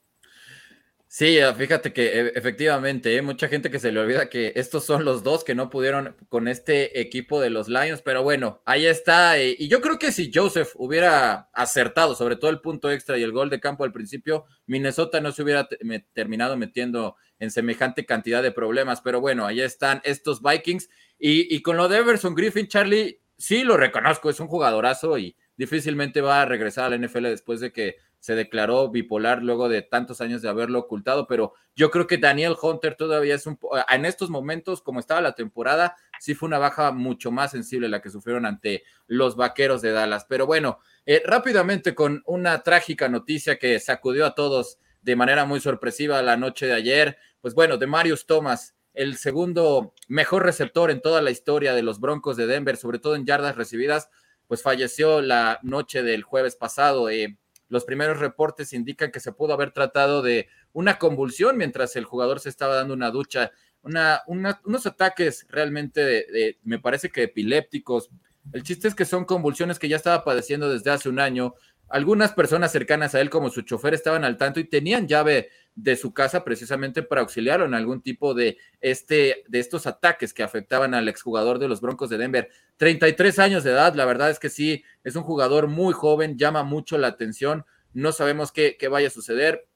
[1.12, 3.20] Sí, fíjate que e, efectivamente, ¿eh?
[3.20, 6.46] mucha gente que se le olvida que estos son los dos que no pudieron con
[6.46, 9.36] este equipo de los Lions, pero bueno, ahí está.
[9.36, 13.24] Eh, y yo creo que si Joseph hubiera acertado, sobre todo el punto extra y
[13.24, 15.68] el gol de campo al principio, Minnesota no se hubiera
[16.12, 19.00] terminado metiendo en semejante cantidad de problemas.
[19.00, 20.88] Pero bueno, ahí están estos Vikings.
[21.18, 25.34] Y, y con lo de Everson Griffin, Charlie, sí lo reconozco, es un jugadorazo y
[25.56, 29.80] difícilmente va a regresar a la NFL después de que se declaró bipolar luego de
[29.80, 34.04] tantos años de haberlo ocultado, pero yo creo que Daniel Hunter todavía es un en
[34.04, 38.10] estos momentos, como estaba la temporada, sí fue una baja mucho más sensible la que
[38.10, 40.26] sufrieron ante los vaqueros de Dallas.
[40.28, 45.60] Pero bueno, eh, rápidamente con una trágica noticia que sacudió a todos de manera muy
[45.60, 51.00] sorpresiva la noche de ayer, pues bueno, de Marius Thomas, el segundo mejor receptor en
[51.00, 54.10] toda la historia de los Broncos de Denver, sobre todo en yardas recibidas,
[54.46, 57.08] pues falleció la noche del jueves pasado.
[57.08, 57.38] Eh,
[57.70, 62.40] los primeros reportes indican que se pudo haber tratado de una convulsión mientras el jugador
[62.40, 68.10] se estaba dando una ducha, una, unos ataques realmente, me parece que epilépticos.
[68.52, 71.54] El chiste es que son convulsiones que ya estaba padeciendo desde hace un año.
[71.88, 75.96] Algunas personas cercanas a él, como su chofer, estaban al tanto y tenían llave de
[75.96, 80.94] su casa precisamente para auxiliarlo en algún tipo de, este, de estos ataques que afectaban
[80.94, 82.50] al exjugador de los Broncos de Denver.
[82.76, 86.62] 33 años de edad, la verdad es que sí, es un jugador muy joven, llama
[86.64, 89.66] mucho la atención, no sabemos qué, qué vaya a suceder.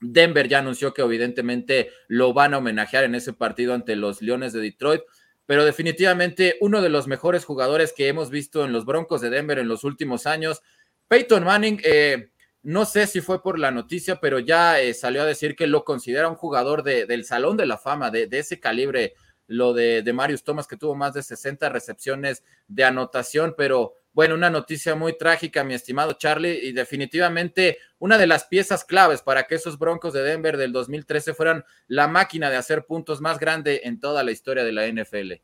[0.00, 4.52] Denver ya anunció que evidentemente lo van a homenajear en ese partido ante los Leones
[4.52, 5.02] de Detroit,
[5.46, 9.58] pero definitivamente uno de los mejores jugadores que hemos visto en los Broncos de Denver
[9.58, 10.60] en los últimos años.
[11.08, 12.30] Peyton Manning, eh,
[12.66, 15.84] no sé si fue por la noticia, pero ya eh, salió a decir que lo
[15.84, 19.14] considera un jugador del Salón de la Fama, de, ese calibre,
[19.46, 24.34] lo de, de, Marius Thomas, que tuvo más de 60 recepciones de anotación, pero bueno,
[24.34, 29.44] una noticia muy trágica, mi estimado Charlie, y definitivamente una de las piezas claves para
[29.44, 33.82] que esos Broncos de Denver del 2013 fueran la máquina de hacer puntos más grande
[33.84, 35.34] en toda la historia de la NFL.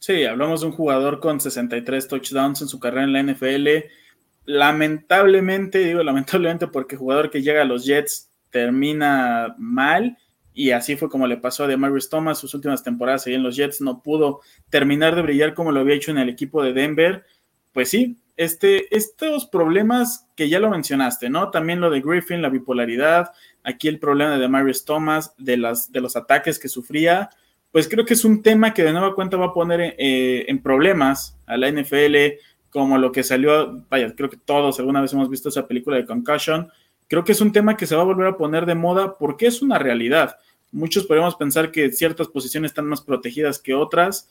[0.00, 3.88] Sí, hablamos de un jugador con 63 touchdowns en su carrera en la NFL
[4.44, 10.18] lamentablemente, digo lamentablemente porque el jugador que llega a los Jets termina mal
[10.54, 13.56] y así fue como le pasó a Demarius Thomas sus últimas temporadas ahí en los
[13.56, 17.24] Jets, no pudo terminar de brillar como lo había hecho en el equipo de Denver.
[17.72, 21.50] Pues sí, este, estos problemas que ya lo mencionaste, ¿no?
[21.50, 23.30] También lo de Griffin, la bipolaridad,
[23.64, 27.30] aquí el problema de Demarius Thomas, de, las, de los ataques que sufría,
[27.70, 30.62] pues creo que es un tema que de nueva cuenta va a poner eh, en
[30.62, 32.16] problemas a la NFL,
[32.72, 36.06] como lo que salió, vaya, creo que todos alguna vez hemos visto esa película de
[36.06, 36.68] Concussion,
[37.06, 39.46] creo que es un tema que se va a volver a poner de moda porque
[39.46, 40.36] es una realidad.
[40.72, 44.30] Muchos podemos pensar que ciertas posiciones están más protegidas que otras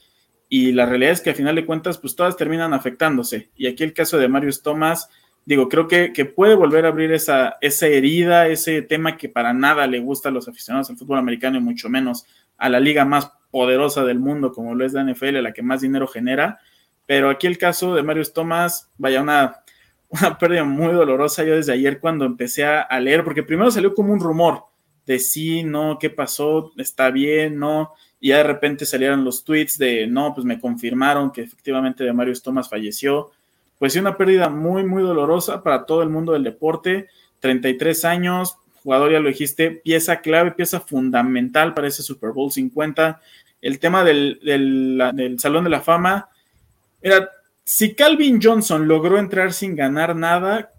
[0.49, 3.51] y la realidad es que a final de cuentas pues todas terminan afectándose.
[3.55, 5.11] Y aquí el caso de Marius Thomas,
[5.45, 9.53] digo, creo que, que puede volver a abrir esa, esa herida, ese tema que para
[9.53, 12.25] nada le gusta a los aficionados al fútbol americano y mucho menos
[12.57, 15.81] a la liga más poderosa del mundo como lo es la NFL, la que más
[15.81, 16.59] dinero genera
[17.11, 19.57] pero aquí el caso de Marius Thomas, vaya, una,
[20.07, 24.13] una pérdida muy dolorosa yo desde ayer cuando empecé a, leer, porque primero salió como
[24.13, 24.63] un rumor
[25.05, 29.77] de sí, no, qué pasó, está bien, no, y ya de repente salieron los tweets
[29.77, 33.31] de no, pues me confirmaron que efectivamente de Marius Thomas falleció.
[33.77, 37.09] Pues sí, una pérdida muy, muy dolorosa para todo el mundo del deporte.
[37.41, 43.19] 33 años, jugador, ya lo dijiste, pieza clave, pieza fundamental para ese Super Bowl 50.
[43.61, 46.29] El tema del, del Salón de la Fama,
[47.01, 47.29] Mira,
[47.63, 50.71] si Calvin Johnson logró entrar sin ganar nada,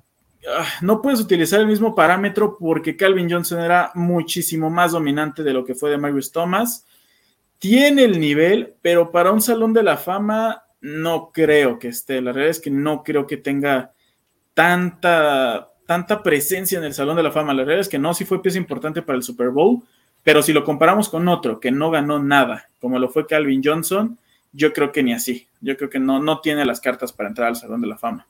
[0.48, 5.52] ah, no puedes utilizar el mismo parámetro porque Calvin Johnson era muchísimo más dominante de
[5.52, 6.86] lo que fue de Marius Thomas.
[7.58, 12.20] Tiene el nivel, pero para un salón de la fama no creo que esté.
[12.20, 13.92] La realidad es que no creo que tenga
[14.52, 17.54] tanta, tanta presencia en el salón de la fama.
[17.54, 19.80] La realidad es que no, sí fue pieza importante para el Super Bowl,
[20.22, 24.18] pero si lo comparamos con otro que no ganó nada, como lo fue Calvin Johnson,
[24.52, 25.48] yo creo que ni así.
[25.60, 28.26] Yo creo que no, no tiene las cartas para entrar al Salón de la Fama.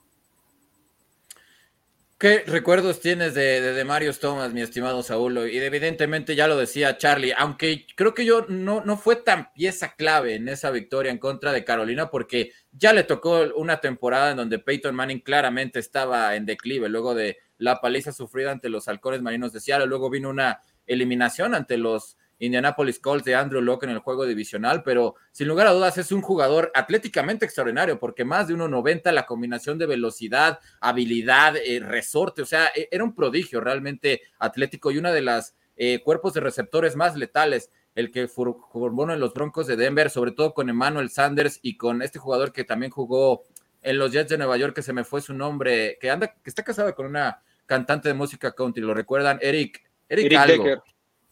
[2.23, 5.39] ¿Qué recuerdos tienes de, de, Thomas, mi estimado Saúl?
[5.51, 9.93] Y evidentemente ya lo decía Charlie, aunque creo que yo no, no fue tan pieza
[9.97, 14.37] clave en esa victoria en contra de Carolina, porque ya le tocó una temporada en
[14.37, 19.21] donde Peyton Manning claramente estaba en declive, luego de la paliza sufrida ante los halcones
[19.21, 23.91] marinos de Seattle, luego vino una eliminación ante los Indianapolis Colts de Andrew Locke en
[23.91, 28.47] el juego divisional, pero sin lugar a dudas es un jugador atléticamente extraordinario, porque más
[28.47, 33.61] de 1.90, la combinación de velocidad, habilidad, eh, resorte, o sea, e, era un prodigio
[33.61, 39.11] realmente atlético y una de las eh, cuerpos de receptores más letales el que formó
[39.11, 42.63] en los Broncos de Denver, sobre todo con Emmanuel Sanders y con este jugador que
[42.63, 43.43] también jugó
[43.83, 46.49] en los Jets de Nueva York, que se me fue su nombre, que anda, que
[46.49, 49.37] está casado con una cantante de música country, ¿lo recuerdan?
[49.41, 50.81] Eric, Eric, Decker.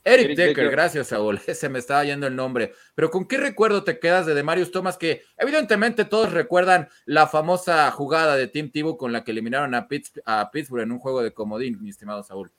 [0.03, 1.39] Eric, Decker, gracias, Saúl.
[1.53, 2.73] Se me estaba yendo el nombre.
[2.95, 4.97] Pero ¿con qué recuerdo te quedas de Demarius Thomas?
[4.97, 9.87] Que evidentemente todos recuerdan la famosa jugada de Tim Tebow con la que eliminaron a,
[10.25, 12.51] a Pittsburgh en un juego de comodín, mi estimado Saúl.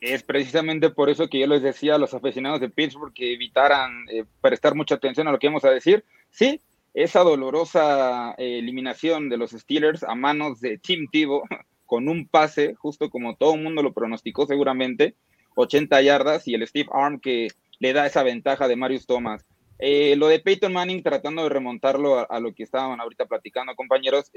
[0.00, 4.06] Es precisamente por eso que yo les decía a los aficionados de Pittsburgh que evitaran
[4.08, 6.04] eh, prestar mucha atención a lo que vamos a decir.
[6.30, 6.60] Sí,
[6.94, 11.42] esa dolorosa eh, eliminación de los Steelers a manos de Tim Tebow
[11.86, 15.16] con un pase, justo como todo el mundo lo pronosticó seguramente,
[15.54, 19.44] 80 yardas y el Steve Arm que le da esa ventaja de Marius Thomas.
[19.78, 24.32] Eh, lo de Peyton Manning, tratando de remontarlo a, lo que estaban ahorita platicando, compañeros,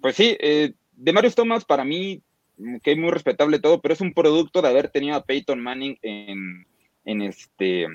[0.00, 2.22] pues sí, de Marius Thomas para mí
[2.82, 5.98] que es muy respetable todo, pero es un producto de haber tenido a Peyton Manning
[6.02, 6.66] en,
[7.04, 7.86] en este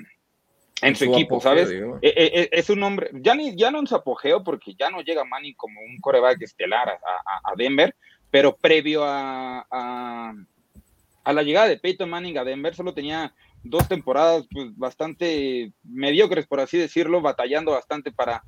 [0.80, 1.70] en su, equipo, ¿sabes?
[2.02, 5.54] Es un hombre, ya, ni, ya no en su apogeo, porque ya no llega Manning
[5.54, 7.96] como un coreback estelar a, Denver,
[8.30, 10.34] pero previo a,
[11.28, 16.46] a, la llegada de Peyton Manning a Denver, solo tenía dos temporadas pues, bastante mediocres,
[16.46, 18.42] por así decirlo, batallando bastante para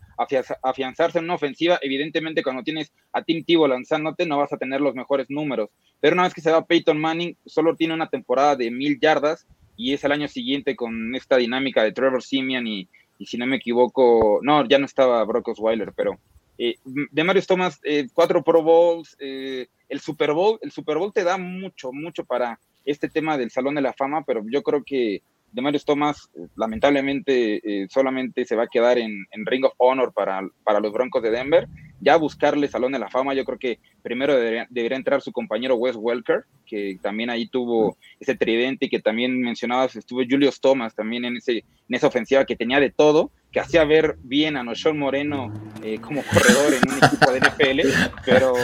[0.63, 1.79] afianzarse en una ofensiva.
[1.83, 5.71] Evidentemente, cuando tienes a Tim Tebow lanzándote, no vas a tener los mejores números.
[6.01, 9.47] Pero una vez que se va Peyton Manning, solo tiene una temporada de mil yardas
[9.77, 12.89] y es el año siguiente con esta dinámica de Trevor Simeon y,
[13.21, 16.19] si no me equivoco, no, ya no estaba Brock Osweiler, pero
[16.59, 21.13] eh, de Marius Thomas, eh, cuatro Pro Bowls, eh, el Super Bowl, el Super Bowl
[21.13, 22.59] te da mucho, mucho para
[22.91, 25.23] este tema del Salón de la Fama, pero yo creo que
[25.53, 30.43] de Marius Thomas lamentablemente eh, solamente se va a quedar en, Ring of Honor para,
[30.65, 31.67] para, los Broncos de Denver.
[32.01, 35.97] Ya buscarle Salón de la Fama, yo creo que primero debería, entrar su compañero Wes
[35.97, 41.25] Welker, que también ahí tuvo ese tridente y que también mencionabas, estuvo Julius Thomas también
[41.25, 44.99] en, ese, en esa ofensiva que tenía de todo, que hacía ver bien a Noshon
[44.99, 47.81] Moreno eh, como corredor en un equipo de NFL,
[48.25, 48.55] pero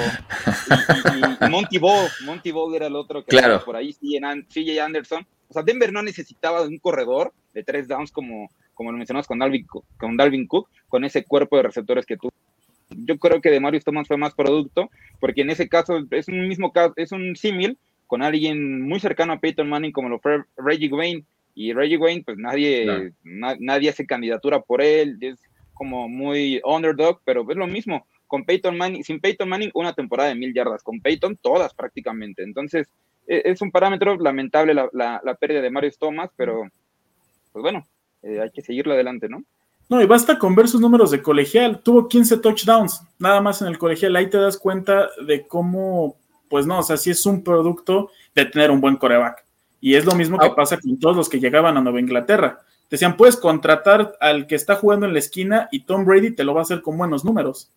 [1.43, 3.63] y, Monty Ball, Monty Ball era el otro que claro.
[3.65, 8.11] por ahí, CJ Anderson, o sea, Denver no necesitaba de un corredor de tres downs
[8.11, 12.17] como, como lo mencionamos con Dalvin, con Dalvin Cook, con ese cuerpo de receptores que
[12.17, 12.31] tú.
[12.91, 16.49] Yo creo que de Marius Thomas fue más producto, porque en ese caso es un
[16.49, 20.45] mismo caso, es un símil con alguien muy cercano a Peyton Manning como lo fue
[20.57, 21.25] Reggie Wayne.
[21.55, 25.41] Y Reggie Wayne, pues nadie, nadie hace candidatura por él, es
[25.73, 28.07] como muy underdog, pero es lo mismo.
[28.27, 32.43] Con Peyton Manning, sin Peyton Manning, una temporada de mil yardas, con Peyton todas prácticamente.
[32.43, 32.89] Entonces,
[33.27, 36.63] e, es un parámetro lamentable la, pérdida de Marius Thomas, pero
[37.53, 37.87] pues bueno,
[38.23, 39.43] eh, hay que seguirlo adelante, ¿no?
[39.89, 41.81] No, y basta con ver sus números de colegial.
[41.83, 44.17] Tuvo 15 touchdowns, nada más en el colegial.
[44.17, 46.17] Ahí te das cuenta de cómo,
[46.49, 49.45] pues no, o sea, sí es un producto de tener un buen coreback.
[49.81, 50.55] Y es lo mismo que ah.
[50.55, 52.61] pasa con todos los que llegaban a Nueva Inglaterra.
[52.91, 56.55] Decían, puedes contratar al que está jugando en la esquina y Tom Brady te lo
[56.55, 57.71] va a hacer con buenos números.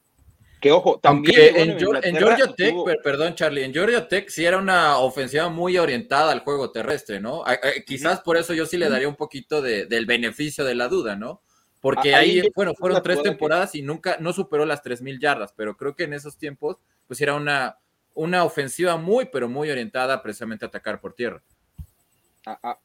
[0.62, 1.56] Que ojo, también.
[1.56, 6.42] en, Georgia Tech, perdón, Charlie, en Georgia Tech sí era una ofensiva muy orientada al
[6.42, 7.44] juego terrestre, ¿no?
[7.86, 11.42] quizás por eso yo sí le daría un poquito del beneficio de la duda, ¿no?
[11.82, 15.78] Porque ahí, bueno, fueron tres temporadas y nunca, no superó las tres mil yardas, pero
[15.78, 17.78] creo que en esos tiempos, pues era una,
[18.14, 21.42] una ofensiva muy, pero muy orientada precisamente a atacar por tierra.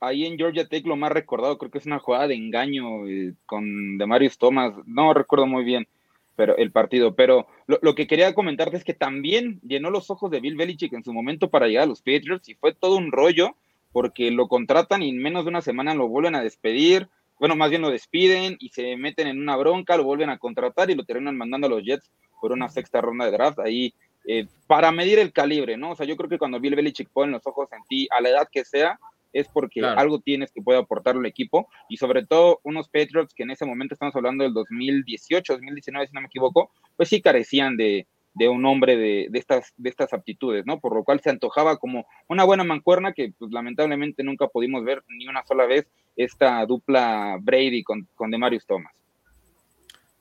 [0.00, 3.35] Ahí en Georgia Tech lo más recordado creo que es una jugada de engaño eh,
[3.46, 5.88] con Demarius Thomas, no recuerdo muy bien
[6.37, 7.14] pero el partido.
[7.14, 11.04] Pero lo, que quería comentarte es que también llenó los ojos de Bill Belichick en
[11.04, 13.57] su momento para llegar a los Patriots y fue todo un rollo
[13.92, 17.09] porque lo contratan y en menos de una semana lo vuelven a despedir.
[17.38, 20.90] Bueno, más bien lo despiden y se meten en una bronca, lo vuelven a contratar
[20.90, 23.59] y lo terminan mandando a los Jets por una sexta ronda de draft.
[23.59, 23.94] Ahí,
[24.27, 25.92] eh, para medir el calibre, ¿no?
[25.92, 28.31] O sea, yo creo que cuando Bill Belichick pone los ojos en ti, a la
[28.31, 28.99] edad que sea,
[29.33, 33.42] es porque algo tienes que puede aportar al equipo y sobre todo unos Patriots que
[33.42, 37.77] en ese momento estamos hablando del 2018, 2019, si no me equivoco, pues sí carecían
[37.77, 38.07] de,
[38.49, 40.81] un hombre de, estas, de estas aptitudes, ¿no?
[40.81, 45.03] Por lo cual se antojaba como una buena mancuerna que pues lamentablemente nunca pudimos ver
[45.09, 48.92] ni una sola vez esta dupla Brady con, con Demarius Thomas.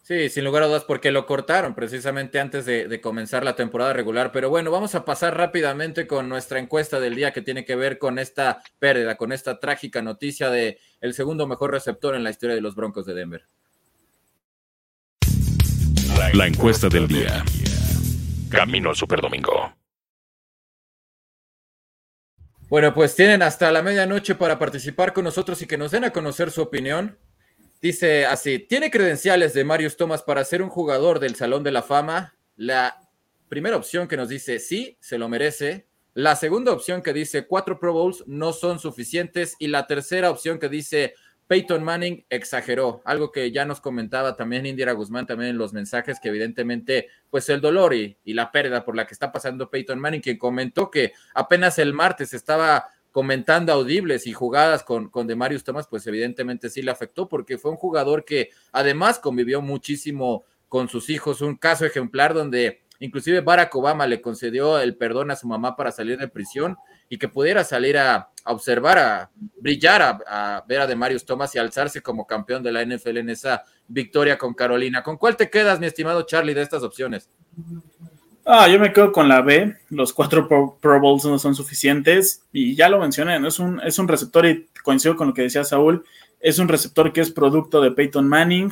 [0.04, 4.34] Sí, sin lugar a dudas, porque lo cortaron precisamente antes de, comenzar la temporada regular.
[4.34, 8.00] Pero bueno, vamos a pasar rápidamente con nuestra encuesta del día que tiene que ver
[8.00, 12.54] con esta pérdida, con esta trágica noticia de el segundo mejor receptor en la historia
[12.54, 13.44] de los Broncos de Denver.
[16.34, 17.46] La encuesta del día.
[18.54, 19.74] Camino al Superdomingo.
[22.70, 26.12] Bueno, pues tienen hasta la medianoche para participar con nosotros y que nos den a
[26.12, 27.18] conocer su opinión.
[27.82, 31.82] Dice así, ¿tiene credenciales de Marius Thomas para ser un jugador del Salón de la
[31.82, 32.38] Fama?
[32.56, 33.10] La
[33.50, 35.88] primera opción que nos dice sí, se lo merece.
[36.14, 39.56] La segunda opción que dice cuatro Pro Bowls no son suficientes.
[39.58, 41.16] Y la tercera opción que dice
[41.48, 46.20] Peyton Manning exageró, algo que ya nos comentaba también Indira Guzmán, también en los mensajes,
[46.20, 50.22] que evidentemente, pues el dolor y, la pérdida por la que está pasando Peyton Manning,
[50.22, 55.88] quien comentó que apenas el martes estaba comentando audibles y jugadas con, con Demarius Thomas,
[55.88, 61.12] pues evidentemente sí le afectó, porque fue un jugador que además convivió muchísimo con sus
[61.12, 65.76] hijos, un caso ejemplar donde inclusive Barack Obama le concedió el perdón a su mamá
[65.76, 66.78] para salir de prisión
[67.10, 69.30] y que pudiera salir a, observar, a
[69.60, 73.64] brillar, a, ver a Demarius Thomas y alzarse como campeón de la NFL en esa
[73.88, 75.04] victoria con Carolina.
[75.04, 77.30] ¿Con cuál te quedas, mi estimado Charlie, de estas opciones?
[78.46, 79.76] Ah, yo me quedo con la B.
[79.90, 82.44] Los cuatro Pro, Bowls no son suficientes.
[82.52, 83.48] Y ya lo mencioné, ¿no?
[83.48, 86.04] es, un, es un receptor, y coincido con lo que decía Saúl,
[86.40, 88.72] es un receptor que es producto de Peyton Manning.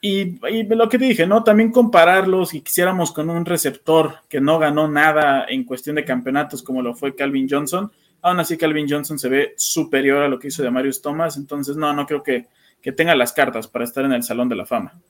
[0.00, 1.42] Y, lo que dije, ¿no?
[1.42, 6.62] También compararlos y quisiéramos con un receptor que no ganó nada en cuestión de campeonatos
[6.62, 7.90] como lo fue Calvin Johnson.
[8.22, 11.36] Aún así, Calvin Johnson se ve superior a lo que hizo de Marius Thomas.
[11.36, 12.46] Entonces, no, no creo que,
[12.82, 15.00] que tenga las cartas para estar en el Salón de la Fama.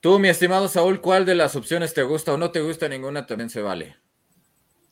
[0.00, 3.26] Tú, mi estimado Saúl, ¿cuál de las opciones te gusta o no te gusta ninguna?
[3.26, 3.96] También se vale.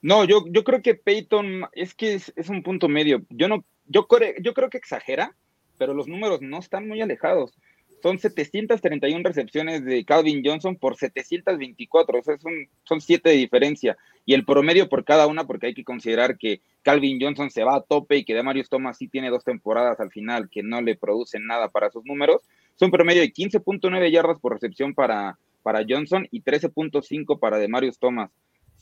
[0.02, 3.22] No, yo, yo creo que Peyton es que es, es un punto medio.
[3.28, 4.06] Yo no, yo,
[4.40, 5.34] yo creo que exagera,
[5.78, 7.52] pero los números no están muy alejados
[8.02, 12.52] son 731 recepciones de Calvin Johnson por 724, o sea, son,
[12.84, 13.96] son siete de diferencia.
[14.26, 17.76] Y el promedio por cada una, porque hay que considerar que Calvin Johnson se va
[17.76, 20.96] a tope y que Demarius Thomas sí tiene dos temporadas al final que no le
[20.96, 22.42] producen nada para sus números,
[22.76, 28.30] son promedio de 15.9 yardas por recepción para, para Johnson y 13.5 para Demarius Thomas.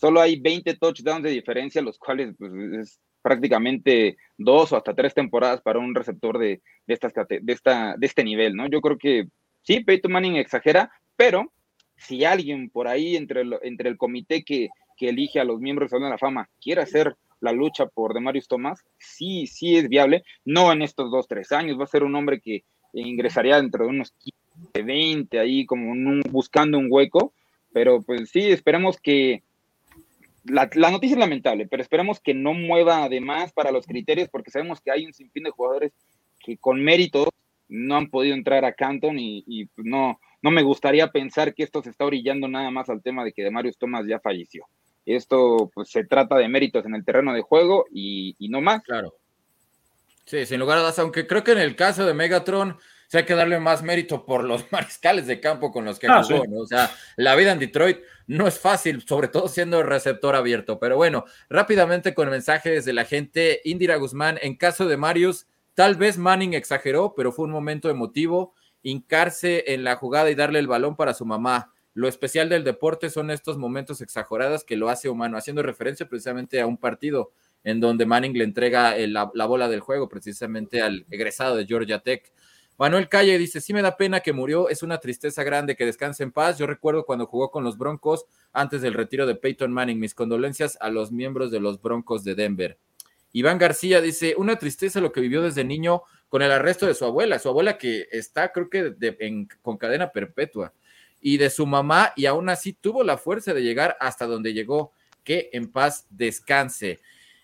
[0.01, 5.13] Solo hay 20 touchdowns de diferencia, los cuales pues, es prácticamente dos o hasta tres
[5.13, 8.69] temporadas para un receptor de, de, estas, de, esta, de este nivel, ¿no?
[8.69, 9.27] Yo creo que
[9.63, 11.53] sí, Peyton Manning exagera, pero
[11.97, 15.91] si alguien por ahí entre el, entre el comité que, que elige a los miembros
[15.91, 20.73] de la Fama quiere hacer la lucha por Demarius Thomas, sí, sí es viable, no
[20.73, 24.13] en estos dos, tres años, va a ser un hombre que ingresaría dentro de unos
[24.13, 25.93] 15, 20, ahí como
[26.31, 27.33] buscando un hueco,
[27.73, 29.43] pero pues sí, esperemos que,
[30.49, 34.81] la, noticia es lamentable, pero esperemos que no mueva además para los criterios, porque sabemos
[34.81, 35.93] que hay un sinfín de jugadores
[36.41, 37.29] que con méritos
[37.69, 41.83] no han podido entrar a Canton y, pues, no, no me gustaría pensar que esto
[41.83, 44.67] se está orillando nada más al tema de que Demarius Thomas ya falleció.
[45.05, 48.83] Esto pues se trata de méritos en el terreno de juego y, no más.
[48.83, 49.15] Claro.
[50.25, 52.77] Sí, sin lugar a dudas, aunque creo que en el caso de Megatron,
[53.09, 56.23] se hay que darle más mérito por los mariscales de campo con los que ah,
[56.23, 56.59] jugó, ¿no?
[56.59, 60.79] O sea, la vida en Detroit no es fácil, sobre todo siendo receptor abierto.
[60.79, 65.97] Pero bueno, rápidamente con mensajes de la gente, Indira Guzmán, en caso de Marius, tal
[65.97, 70.69] vez Manning exageró, pero fue un momento emotivo, hincarse en la jugada y darle el
[70.69, 71.73] balón para su mamá.
[71.95, 76.61] Lo especial del deporte son estos momentos exagerados que lo hace humano, haciendo referencia precisamente
[76.61, 77.33] a un partido
[77.65, 82.01] en donde Manning le entrega la, la bola del juego precisamente al egresado de Georgia
[82.01, 82.31] Tech.
[82.79, 86.23] Manuel Calle dice, sí me da pena que murió, es una tristeza grande, que descanse
[86.23, 86.59] en paz.
[86.59, 89.99] Yo recuerdo cuando jugó con los Broncos antes del retiro de Peyton Manning.
[89.99, 92.79] Mis condolencias a los miembros de los Broncos de Denver.
[93.33, 97.05] Iván García dice, una tristeza lo que vivió desde niño con el arresto de su
[97.05, 98.95] abuela, su abuela que está creo que
[99.61, 100.73] con cadena perpetua,
[101.21, 104.93] y de su mamá, y aún así tuvo la fuerza de llegar hasta donde llegó.
[105.25, 107.01] Que en paz descanse.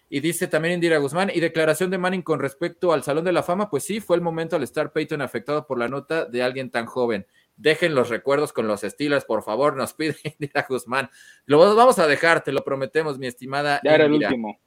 [0.09, 3.43] Y dice también Indira Guzmán, y declaración de Manning con respecto al Salón de la
[3.43, 6.71] Fama, pues sí, fue el momento al estar Peyton afectado por la nota de alguien
[6.71, 7.27] tan joven.
[7.57, 11.11] Dejen los recuerdos con los estilos, por favor, nos pide Indira Guzmán.
[11.47, 13.81] Lo vamos a dejar, te lo prometemos, mi estimada.
[13.83, 14.61] Ya era el último.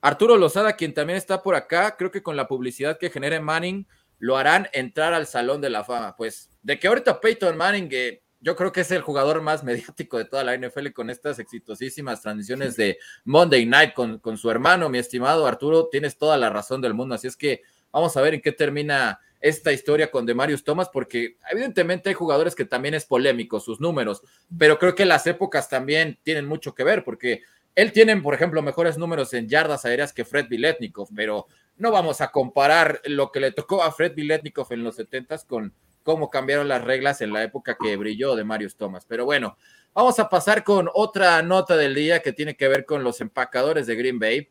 [0.00, 3.86] Arturo Lozada, quien también está por acá, creo que con la publicidad que genere Manning,
[4.18, 6.14] lo harán entrar al Salón de la Fama.
[6.16, 10.18] Pues de que ahorita Peyton Manning, eh, yo creo que es el jugador más mediático
[10.18, 14.90] de toda la NFL con estas exitosísimas transiciones de Monday Night con, con, su hermano,
[14.90, 15.88] mi estimado Arturo.
[15.90, 17.14] Tienes toda la razón del mundo.
[17.14, 21.36] Así es que vamos a ver en qué termina esta historia con Demarius Thomas, porque
[21.50, 24.22] evidentemente hay jugadores que también es polémico, sus números,
[24.58, 27.42] pero creo que las épocas también tienen mucho que ver, porque
[27.74, 31.46] él tiene, por ejemplo, mejores números en yardas aéreas que Fred Biletnikov, pero
[31.76, 35.74] no vamos a comparar lo que le tocó a Fred Biletnikov en los 70s con
[36.04, 39.04] cómo cambiaron las reglas en la época que brilló de Marius Thomas.
[39.08, 39.56] Pero bueno,
[39.92, 43.88] vamos a pasar con otra nota del día que tiene que ver con los empacadores
[43.88, 44.48] de Green Bay.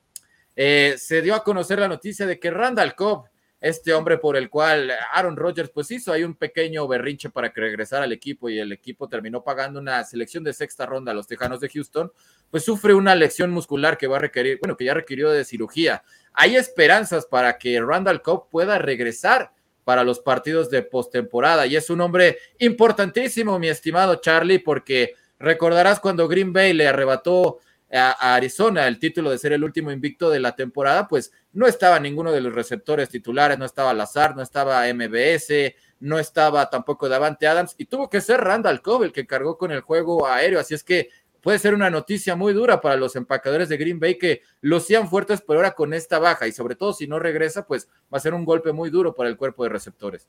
[0.56, 3.26] Eh, se dio a conocer la noticia de que Randall Cobb,
[3.62, 8.04] este hombre por el cual Aaron Rodgers pues hizo un pequeño berrinche para que regresara
[8.04, 11.62] al equipo y el equipo terminó pagando una selección de sexta ronda a los Tejanos
[11.62, 12.12] de Houston,
[12.52, 16.04] pues sufre una lesión muscular que va a requerir, bueno, que ya requirió de cirugía.
[16.34, 21.66] Hay esperanzas para que Randall Cobb pueda regresar para los partidos de postemporada.
[21.68, 27.60] Y es un hombre importantísimo, mi estimado Charlie, porque recordarás cuando Green Bay le arrebató
[27.92, 32.00] a, Arizona el título de ser el último invicto de la temporada, pues no estaba
[32.00, 37.48] ninguno de los receptores titulares, no estaba Lazar, no estaba MBS, no estaba tampoco Davante
[37.48, 40.74] Adams y tuvo que ser Randall Cobb el que cargó con el juego aéreo, así
[40.74, 41.10] es que
[41.44, 44.42] puede ser una noticia muy dura para los empacadores de Green Bay que
[44.80, 48.18] sean fuertes, pero ahora con esta baja y sobre todo si no regresa, pues va
[48.18, 50.28] a ser un golpe muy duro para el cuerpo de receptores.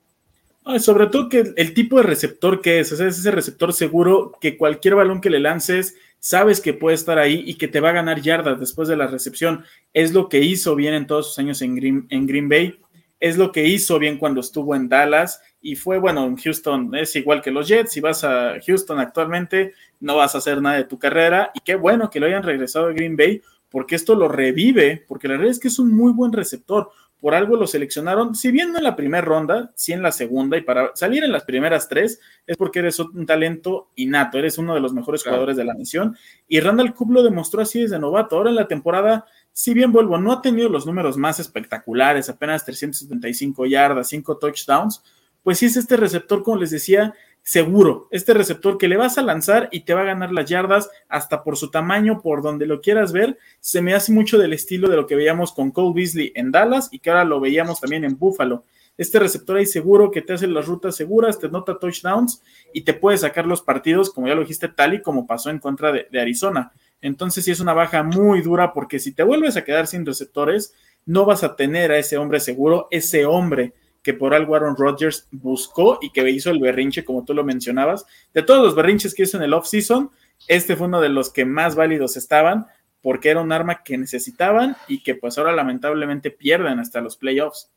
[0.80, 4.32] sobre todo que el tipo de receptor que es, o sea, es ese receptor seguro
[4.40, 7.90] que cualquier balón que le lances sabes que puede estar ahí y que te va
[7.90, 9.64] a ganar yardas después de la recepción.
[9.92, 12.80] Es lo que hizo bien en todos sus años en Green, en Green Bay,
[13.20, 17.16] es lo que hizo bien cuando estuvo en Dallas y fue, bueno, en Houston es
[17.16, 20.84] igual que los Jets, si vas a Houston actualmente no vas a hacer nada de
[20.84, 23.40] tu carrera y qué bueno que lo hayan regresado a Green Bay
[23.70, 27.34] porque esto lo revive, porque la verdad es que es un muy buen receptor, por
[27.34, 30.60] algo lo seleccionaron, si bien no en la primera ronda, sí en la segunda, y
[30.60, 34.80] para salir en las primeras tres es porque eres un talento innato, eres uno de
[34.80, 36.14] los mejores jugadores de la misión,
[36.46, 38.36] y Randall Cobb lo demostró así desde novato.
[38.36, 42.66] Ahora en la temporada, si bien vuelvo, no ha tenido los números más espectaculares, apenas
[42.66, 45.02] 375 yardas, 5 touchdowns,
[45.44, 49.22] pues sí es este receptor, como les decía, seguro, este receptor que le vas a
[49.22, 52.80] lanzar y te va a ganar las yardas hasta por su tamaño, por donde lo
[52.80, 56.32] quieras ver, se me hace mucho del estilo de lo que veíamos con Cole Beasley
[56.34, 58.64] en Dallas y que ahora lo veíamos también en Buffalo.
[58.96, 62.42] Este receptor ahí seguro que te hace las rutas seguras, te nota touchdowns
[62.72, 65.58] y te puede sacar los partidos, como ya lo dijiste, tal y como pasó en
[65.58, 66.72] contra de, de Arizona.
[67.02, 70.72] Entonces sí es una baja muy dura porque si te vuelves a quedar sin receptores,
[71.04, 73.74] no vas a tener a ese hombre seguro, ese hombre
[74.04, 78.06] que por algo Aaron Rodgers buscó y que hizo el berrinche, como tú lo mencionabas.
[78.34, 80.10] De todos los berrinches que hizo en el off-season,
[80.46, 82.66] este fue uno de los que más válidos estaban,
[83.00, 87.70] porque era un arma que necesitaban y que pues ahora lamentablemente pierden hasta los playoffs.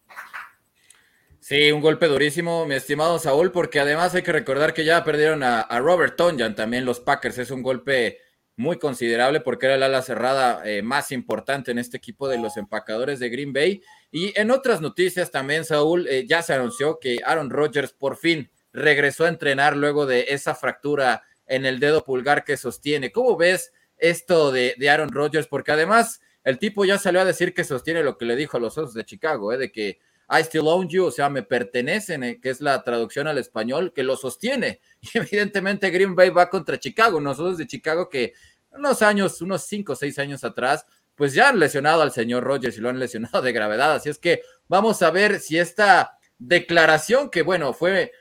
[1.39, 5.43] Sí, un golpe durísimo, mi estimado Saúl, porque además hay que recordar que ya perdieron
[5.43, 8.19] a, Robert Tonjan, también los Packers, es un golpe
[8.57, 12.57] muy considerable porque era el ala cerrada eh, más importante en este equipo de los
[12.57, 13.81] empacadores de Green Bay.
[14.11, 18.49] Y en otras noticias también, Saúl, eh, ya se anunció que Aaron Rodgers por fin
[18.73, 23.11] regresó a entrenar luego de esa fractura en el dedo pulgar que sostiene.
[23.11, 25.47] ¿Cómo ves esto de, Aaron Rodgers?
[25.47, 28.59] Porque además el tipo ya salió a decir que sostiene lo que le dijo a
[28.59, 29.99] los Osos de Chicago, eh, de que
[30.29, 34.03] I still own you, o sea, me pertenecen, que es la traducción al español, que
[34.03, 34.81] lo sostiene.
[35.13, 38.33] Y evidentemente Green Bay va contra Chicago, nosotros de Chicago que
[38.71, 40.85] unos años, unos cinco o seis años atrás,
[41.15, 43.93] pues ya han lesionado al señor Rogers y lo han lesionado de gravedad.
[43.93, 48.11] Así es que vamos a ver si esta declaración, que bueno, fue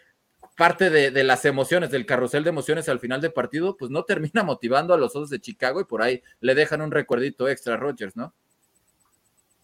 [0.57, 4.43] parte de, las emociones, del carrusel de emociones al final del partido, pues no termina
[4.43, 7.77] motivando a los otros de Chicago y por ahí le dejan un recuerdito extra a
[7.77, 8.33] Rogers, ¿no?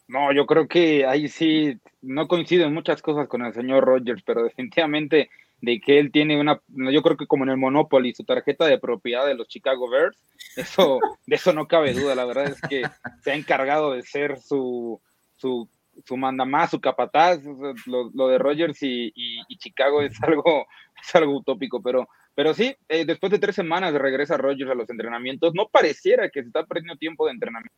[0.09, 4.23] No, yo creo que ahí sí no coincido en muchas cosas con el señor Rogers,
[4.23, 5.31] pero definitivamente
[5.63, 8.79] de que él tiene una, yo creo que como en el Monopoly, su tarjeta de
[8.79, 10.19] propiedad de los Chicago Bears,
[10.57, 12.83] eso, de eso no cabe duda, la verdad es que
[13.23, 15.01] se ha encargado de ser su,
[15.37, 15.69] su,
[16.05, 17.41] su mandamás, su capataz,
[17.87, 19.13] lo, de Rogers y,
[19.59, 20.67] Chicago es algo,
[21.01, 24.91] es algo utópico, pero, pero sí, eh, después de tres semanas regresa Rogers a los
[24.91, 27.77] entrenamientos, no pareciera que se está perdiendo tiempo de entrenamiento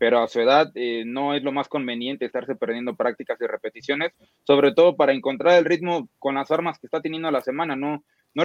[0.00, 4.12] pero a su edad eh, no es lo más conveniente estarse perdiendo prácticas y repeticiones,
[4.46, 8.02] sobre todo para encontrar el ritmo con las armas que está teniendo la semana, ¿no?
[8.32, 8.44] No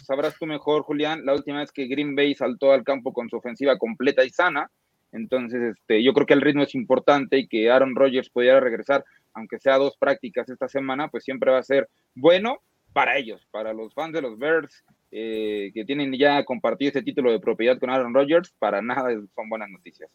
[0.00, 3.34] sabrás tú mejor, Julián, la última vez que Green Bay saltó al campo con su
[3.34, 4.70] ofensiva completa y sana,
[5.10, 9.04] entonces este, yo creo que el ritmo es importante y que Aaron Rodgers pudiera regresar,
[9.32, 12.60] aunque sea dos prácticas esta semana, pues siempre va a ser bueno
[12.92, 17.32] para ellos, para los fans de los Bears, eh, que tienen ya compartido este título
[17.32, 20.08] de propiedad con Aaron Rodgers, para nada son buenas noticias.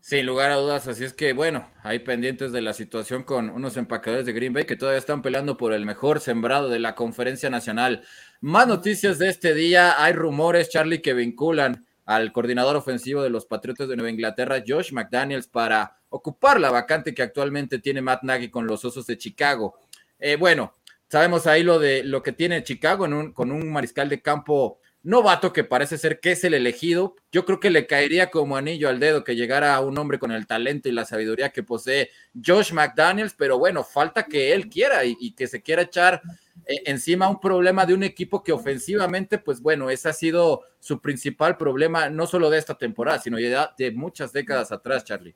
[0.00, 3.76] Sin lugar a dudas, así es que bueno, hay pendientes de la situación con unos
[3.76, 7.50] empacadores de Green Bay que todavía están peleando por el mejor sembrado de la conferencia
[7.50, 8.02] nacional.
[8.40, 13.44] Más noticias de este día, hay rumores, Charlie, que vinculan al coordinador ofensivo de los
[13.44, 18.48] Patriotas de Nueva Inglaterra, Josh McDaniels, para ocupar la vacante que actualmente tiene Matt Nagy
[18.48, 19.76] con los Osos de Chicago.
[20.18, 20.74] Eh, bueno,
[21.08, 25.64] sabemos ahí lo de lo que tiene Chicago con un mariscal de campo novato que
[25.64, 27.16] parece ser que es el elegido.
[27.32, 30.46] Yo creo que le caería como anillo al dedo que llegara un hombre con el
[30.46, 32.10] talento y la sabiduría que posee
[32.44, 36.20] Josh McDaniels, pero bueno, falta que él quiera y, que se quiera echar
[36.66, 41.00] eh, encima un problema de un equipo que ofensivamente, pues bueno, ese ha sido su
[41.00, 45.34] principal problema, no solo de esta temporada, sino ya de muchas décadas atrás, Charlie.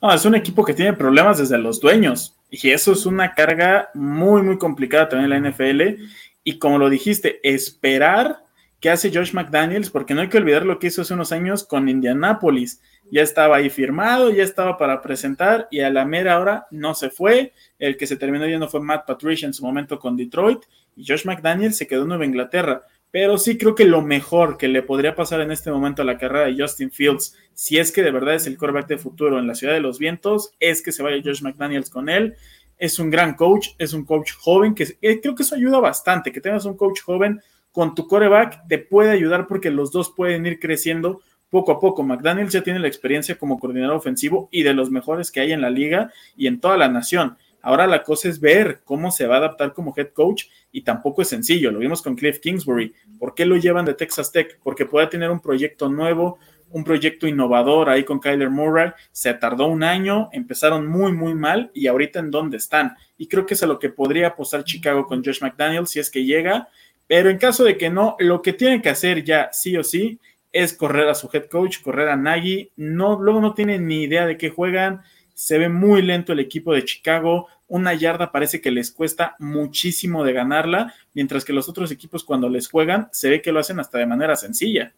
[0.00, 3.90] No, es un equipo que tiene problemas desde los dueños y eso es una carga
[3.94, 6.02] muy, muy complicada también en la NFL.
[6.44, 8.44] Y como lo dijiste, esperar
[8.80, 11.64] qué hace Josh McDaniels, porque no hay que olvidar lo que hizo hace unos años
[11.64, 12.80] con Indianapolis.
[13.10, 17.10] Ya estaba ahí firmado, ya estaba para presentar y a la mera hora no se
[17.10, 17.52] fue.
[17.78, 20.60] El que se terminó yendo fue Matt Patricia en su momento con Detroit
[20.94, 22.82] y Josh McDaniels se quedó en Nueva Inglaterra.
[23.10, 26.18] Pero sí creo que lo mejor que le podría pasar en este momento a la
[26.18, 29.46] carrera de Justin Fields, si es que de verdad es el quarterback de futuro en
[29.46, 32.36] la ciudad de los vientos, es que se vaya Josh McDaniels con él.
[32.76, 36.30] Es un gran coach, es un coach joven, que eh, creo que eso ayuda bastante,
[36.30, 37.40] que tengas un coach joven
[37.72, 42.02] con tu coreback te puede ayudar porque los dos pueden ir creciendo poco a poco.
[42.02, 45.60] McDaniels ya tiene la experiencia como coordinador ofensivo y de los mejores que hay en
[45.60, 47.36] la liga y en toda la nación.
[47.60, 51.22] Ahora la cosa es ver cómo se va a adaptar como head coach y tampoco
[51.22, 51.70] es sencillo.
[51.70, 52.94] Lo vimos con Cliff Kingsbury.
[53.18, 54.58] ¿Por qué lo llevan de Texas Tech?
[54.62, 56.38] Porque puede tener un proyecto nuevo,
[56.70, 58.92] un proyecto innovador ahí con Kyler Murray.
[59.10, 62.96] Se tardó un año, empezaron muy, muy mal y ahorita en dónde están.
[63.16, 66.10] Y creo que es a lo que podría apostar Chicago con Josh McDaniels si es
[66.10, 66.68] que llega.
[67.08, 70.20] Pero en caso de que no, lo que tienen que hacer ya sí o sí
[70.52, 72.70] es correr a su head coach, correr a Nagy.
[72.76, 75.02] No, luego no tienen ni idea de qué juegan
[75.38, 80.24] se ve muy lento el equipo de Chicago, una yarda parece que les cuesta muchísimo
[80.24, 83.78] de ganarla, mientras que los otros equipos cuando les juegan se ve que lo hacen
[83.78, 84.92] hasta de manera sencilla.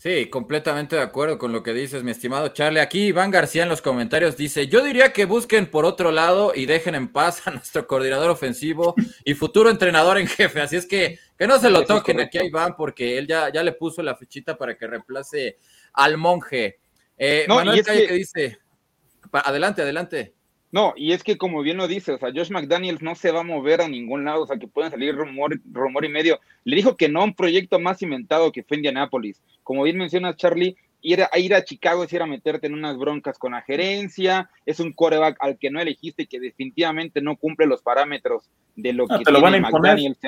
[0.00, 2.80] Sí, completamente de acuerdo con lo que dices, mi estimado Charlie.
[2.80, 6.64] Aquí Iván García en los comentarios dice, yo diría que busquen por otro lado y
[6.64, 8.94] dejen en paz a nuestro coordinador ofensivo
[9.26, 10.62] y futuro entrenador en jefe.
[10.62, 13.62] Así es que que no se lo toquen aquí a Iván porque él ya, ya
[13.62, 15.58] le puso la fichita para que reemplace
[15.92, 16.78] al monje.
[17.18, 18.58] Eh, Manuel Calle que dice,
[19.32, 20.34] Adelante, adelante.
[20.72, 23.40] No, y es que como bien lo dice, o sea, Josh McDaniels no se va
[23.40, 26.38] a mover a ningún lado, o sea, que pueden salir rumor, rumor y medio.
[26.64, 29.42] Le dijo que no a un proyecto más inventado que fue Indianapolis.
[29.64, 32.96] Como bien mencionas, Charlie, ir a, ir a Chicago es ir a meterte en unas
[32.96, 37.36] broncas con la gerencia, es un coreback al que no elegiste y que definitivamente no
[37.36, 40.18] cumple los parámetros de lo que te lo van a McDaniels.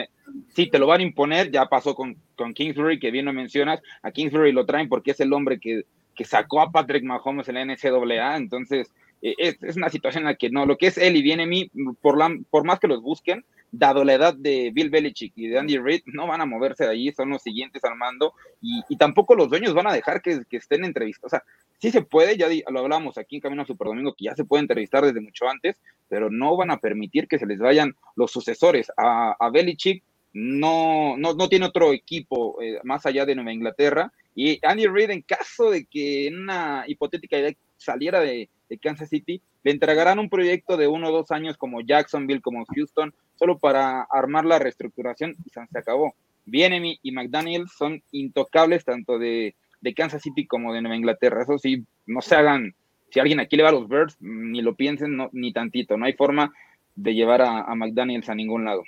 [0.54, 3.80] Sí, te lo van a imponer, ya pasó con, con Kingsbury, que bien lo mencionas,
[4.02, 5.84] a Kingsbury lo traen porque es el hombre que
[6.14, 8.90] que sacó a Patrick Mahomes en la NCAA, entonces
[9.22, 11.70] eh, es, una situación en la que no, lo que es él y viene mí,
[12.00, 15.58] por, la, por más que los busquen, dado la edad de Bill Belichick y de
[15.58, 19.34] Andy Reid, no van a moverse de allí, son los siguientes al mando, y, tampoco
[19.34, 21.32] los dueños van a dejar que, que estén entrevistados.
[21.32, 21.44] O sea,
[21.78, 24.44] sí se puede, ya lo hablamos aquí en Camino a Super Domingo, que ya se
[24.44, 25.76] puede entrevistar desde mucho antes,
[26.08, 28.92] pero no van a permitir que se les vayan los sucesores.
[28.96, 30.02] A, a Belichick
[30.34, 35.10] no, no, no tiene otro equipo eh, más allá de Nueva Inglaterra, y Andy Reid,
[35.10, 38.48] en caso de que en una hipotética idea saliera de,
[38.78, 43.14] Kansas City, le entregarán un proyecto de uno o dos años como Jacksonville, como Houston,
[43.34, 46.14] solo para armar la reestructuración y se acabó.
[46.44, 49.54] Bienemy y McDaniel son intocables tanto de,
[49.96, 51.42] Kansas City como de Nueva Inglaterra.
[51.42, 52.74] Eso sí, no se hagan,
[53.10, 55.96] si alguien aquí le va a los Birds, ni lo piensen, ni tantito.
[55.96, 56.52] No hay forma
[56.94, 58.82] de llevar a, a McDaniels a ningún lado.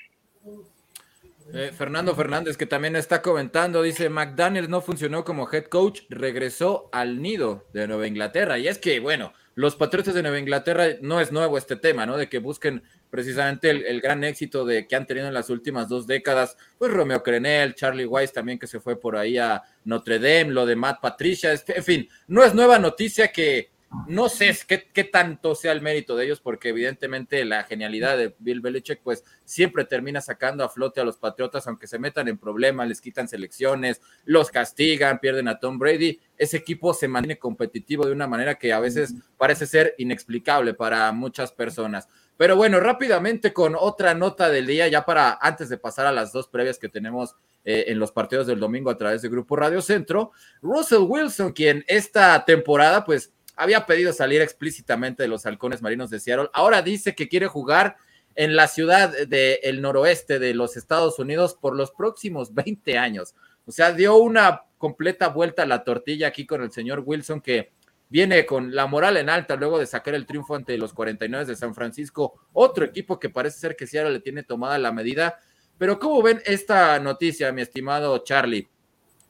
[1.52, 6.88] Eh, Fernando Fernández, que también está comentando, dice, McDaniel no funcionó como head coach, regresó
[6.92, 8.58] al nido de Nueva Inglaterra.
[8.58, 12.16] Y es que, bueno, los Patriotas de Nueva Inglaterra no es nuevo este tema, ¿no?
[12.16, 16.06] De que busquen precisamente el, gran éxito de que han tenido en las últimas dos
[16.06, 20.52] décadas, pues Romeo Crenel, Charlie Weiss también que se fue por ahí a Notre Dame,
[20.52, 23.70] lo de Matt Patricia, en fin, no es nueva noticia que
[24.06, 28.60] no sé qué, tanto sea el mérito de ellos, porque evidentemente la genialidad de Bill
[28.60, 32.88] Belichick, pues siempre termina sacando a flote a los Patriotas, aunque se metan en problemas,
[32.88, 36.20] les quitan selecciones, los castigan, pierden a Tom Brady.
[36.36, 41.10] Ese equipo se mantiene competitivo de una manera que a veces parece ser inexplicable para
[41.12, 42.08] muchas personas.
[42.36, 46.32] Pero bueno, rápidamente con otra nota del día, ya para antes de pasar a las
[46.32, 49.80] dos previas que tenemos eh, en los partidos del domingo a través de Grupo Radio
[49.80, 56.10] Centro, Russell Wilson, quien esta temporada, pues había pedido salir explícitamente de los halcones marinos
[56.10, 56.50] de Seattle.
[56.52, 57.96] Ahora dice que quiere jugar
[58.34, 63.34] en la ciudad del noroeste de los Estados Unidos por los próximos 20 años.
[63.66, 67.72] O sea, dio una completa vuelta a la tortilla aquí con el señor Wilson que
[68.08, 71.56] viene con la moral en alta luego de sacar el triunfo ante los 49 de
[71.56, 75.38] San Francisco, otro equipo que parece ser que Seattle le tiene tomada la medida.
[75.78, 78.68] Pero ¿cómo ven esta noticia, mi estimado Charlie?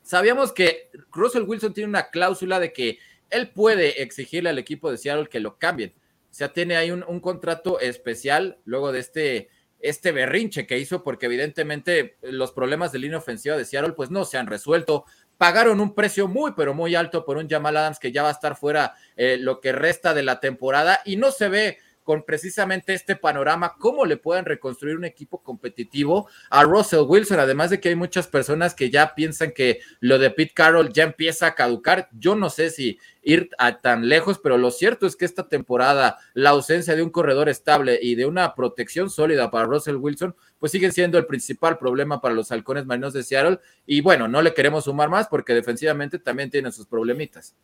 [0.03, 2.99] Sabíamos que Russell Wilson tiene una cláusula de que
[3.31, 5.95] él puede exigirle al equipo de Seattle que lo cambien.
[6.31, 9.49] O sea, tiene ahí un, contrato especial luego de este,
[9.79, 14.25] este berrinche que hizo, porque evidentemente los problemas de línea ofensiva de Seattle pues no
[14.25, 15.05] se han resuelto.
[15.39, 18.33] Pagaron un precio muy, pero muy alto por un Jamal Adams que ya va a
[18.33, 22.95] estar fuera eh, lo que resta de la temporada y no se ve con precisamente
[22.95, 27.89] este panorama, cómo le puedan reconstruir un equipo competitivo a Russell Wilson, además de que
[27.89, 32.09] hay muchas personas que ya piensan que lo de Pete Carroll ya empieza a caducar.
[32.13, 36.19] Yo no sé si ir a tan lejos, pero lo cierto es que esta temporada,
[36.35, 40.73] la ausencia de un corredor estable y de una protección sólida para Russell Wilson, pues
[40.73, 43.61] siguen siendo el principal problema para los halcones marinos de Seattle.
[43.87, 47.55] Y bueno, no le queremos sumar más porque defensivamente también tienen sus problemitas.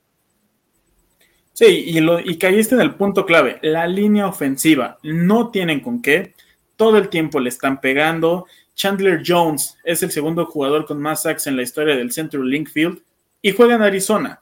[1.61, 6.01] Sí, y, lo, y caíste en el punto clave, la línea ofensiva, no tienen con
[6.01, 6.33] qué,
[6.75, 8.47] todo el tiempo le están pegando.
[8.75, 12.71] Chandler Jones es el segundo jugador con más sacks en la historia del Central Link
[12.71, 13.03] Field
[13.43, 14.41] y juega en Arizona.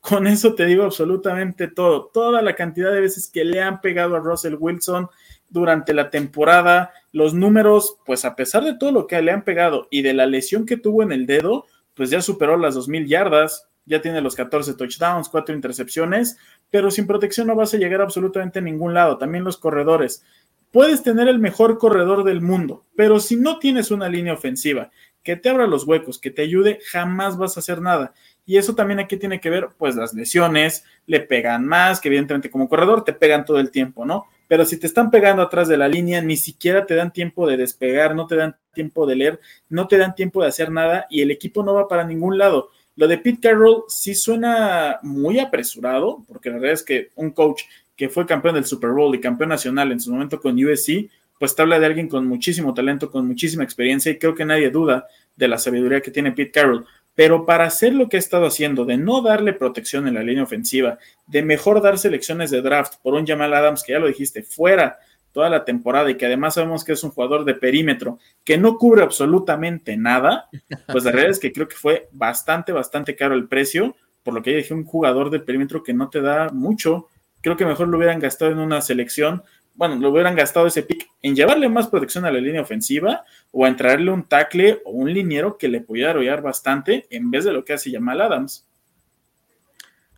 [0.00, 2.10] Con eso te digo absolutamente todo.
[2.12, 5.08] Toda la cantidad de veces que le han pegado a Russell Wilson
[5.48, 9.88] durante la temporada, los números, pues a pesar de todo lo que le han pegado
[9.90, 11.64] y de la lesión que tuvo en el dedo,
[11.94, 16.36] pues ya superó las 2.000 yardas, ya tiene los 14 touchdowns, 4 intercepciones,
[16.70, 19.18] pero sin protección no vas a llegar absolutamente a ningún lado.
[19.18, 20.22] También los corredores.
[20.70, 24.90] Puedes tener el mejor corredor del mundo, pero si no tienes una línea ofensiva
[25.22, 28.12] que te abra los huecos, que te ayude, jamás vas a hacer nada.
[28.46, 32.50] Y eso también aquí tiene que ver, pues las lesiones, le pegan más, que evidentemente
[32.50, 34.26] como corredor te pegan todo el tiempo, ¿no?
[34.46, 37.58] Pero si te están pegando atrás de la línea, ni siquiera te dan tiempo de
[37.58, 41.20] despegar, no te dan tiempo de leer, no te dan tiempo de hacer nada y
[41.20, 42.70] el equipo no va para ningún lado.
[42.98, 47.62] Lo de Pete Carroll sí suena muy apresurado, porque la verdad es que un coach
[47.94, 51.54] que fue campeón del Super Bowl y campeón nacional en su momento con USC, pues
[51.54, 55.06] te habla de alguien con muchísimo talento, con muchísima experiencia y creo que nadie duda
[55.36, 56.86] de la sabiduría que tiene Pete Carroll.
[57.14, 60.42] Pero para hacer lo que ha estado haciendo, de no darle protección en la línea
[60.42, 64.42] ofensiva, de mejor dar selecciones de draft por un Jamal Adams, que ya lo dijiste,
[64.42, 64.98] fuera
[65.32, 68.76] toda la temporada y que además sabemos que es un jugador de perímetro que no
[68.76, 70.48] cubre absolutamente nada,
[70.86, 74.42] pues la realidad es que creo que fue bastante, bastante caro el precio, por lo
[74.42, 77.06] que dije, un jugador de perímetro que no te da mucho.
[77.40, 79.42] Creo que mejor lo hubieran gastado en una selección,
[79.78, 83.64] bueno, lo hubieran gastado ese pick en llevarle más protección a la línea ofensiva o
[83.64, 87.52] en traerle un tackle o un liniero que le pudiera arrollar bastante en vez de
[87.52, 88.67] lo que hace Jamal Adams.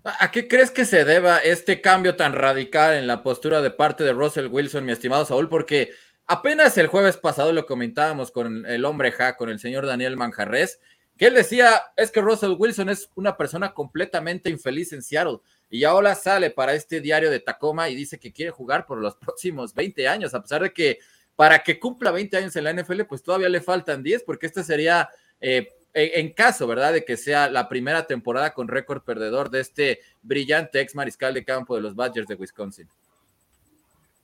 [0.02, 4.02] ¿A qué crees que se deba este cambio tan radical en la postura de parte
[4.02, 5.50] de Russell Wilson, mi estimado Saúl?
[5.50, 5.90] Porque
[6.26, 10.80] apenas el jueves pasado lo comentábamos con el hombre ja, con el señor Daniel Manjarres,
[11.18, 15.40] que él decía, es que Russell Wilson es una persona completamente infeliz en Seattle.
[15.68, 19.16] Y ahora sale para este diario de Tacoma y dice que quiere jugar por los
[19.16, 20.98] próximos 20 años, a pesar de que
[21.36, 24.64] para que cumpla 20 años en la NFL, pues todavía le faltan 10, porque este
[24.64, 25.10] sería
[25.42, 30.00] eh, en caso, ¿verdad?, de que sea la primera temporada con récord perdedor de este
[30.22, 32.88] brillante ex mariscal de campo de los Badgers de Wisconsin.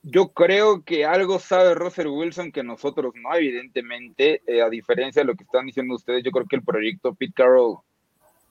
[0.03, 5.27] Yo creo que algo sabe Russell Wilson que nosotros no, evidentemente, eh, a diferencia de
[5.27, 7.79] lo que están diciendo ustedes, yo creo que el proyecto Pete Carroll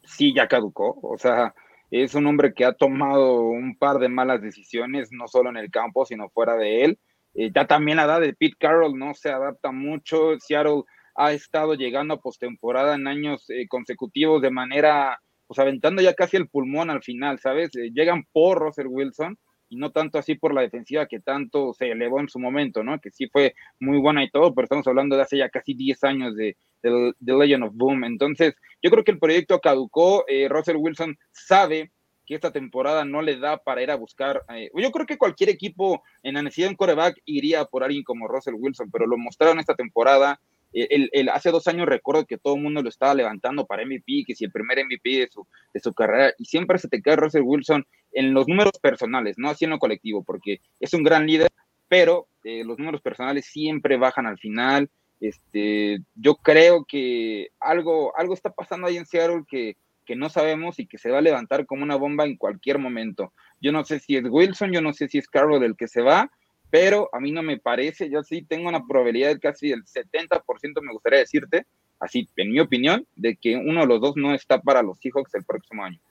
[0.03, 1.53] sí ya caducó, o sea,
[1.91, 5.72] es un hombre que ha tomado un par de malas decisiones, no solo en el
[5.72, 6.99] campo, sino fuera de él.
[7.36, 10.84] Eh, ya también la edad de Pete Carroll no se adapta mucho, Seattle
[11.16, 16.38] ha estado llegando a postemporada en años eh, consecutivos de manera, pues aventando ya casi
[16.38, 17.76] el pulmón al final, ¿sabes?
[17.76, 19.38] Eh, llegan por Russell Wilson
[19.70, 22.99] y no tanto así por la defensiva que tanto se elevó en su momento, ¿no?
[22.99, 26.03] Que sí fue muy buena y todo, pero estamos hablando de hace ya casi 10
[26.03, 28.03] años de, de, Legend of Boom.
[28.03, 31.91] Entonces, yo creo que el proyecto caducó, eh, Russell Wilson sabe
[32.26, 34.43] que esta temporada no le da para ir a buscar.
[34.74, 38.28] yo creo que cualquier equipo en la necesidad de un coreback iría por alguien como
[38.28, 40.39] Russell Wilson, pero lo mostraron esta temporada.
[40.76, 44.36] El, hace dos años recuerdo que todo el mundo lo estaba levantando para MVP, que
[44.36, 47.43] si el primer MVP de su, de su carrera, y siempre se te cae Russell
[47.43, 51.47] Wilson en los números personales, no así en lo colectivo, porque es un gran líder,
[51.88, 54.89] pero eh, los números personales siempre bajan al final.
[55.21, 60.80] Este, yo creo que algo, algo está pasando ahí en Seattle que, que no sabemos
[60.80, 63.34] y que se va a levantar como una bomba en cualquier momento.
[63.61, 66.01] Yo no sé si es Wilson, yo no sé si es Carroll el que se
[66.01, 66.32] va,
[66.76, 70.91] pero a mí no me parece, yo sí tengo una probabilidad casi del 70%, me
[70.91, 71.65] gustaría decirte,
[72.01, 75.34] así en mi opinión, de que uno de los dos no está para los Seahawks
[75.36, 76.01] el próximo año.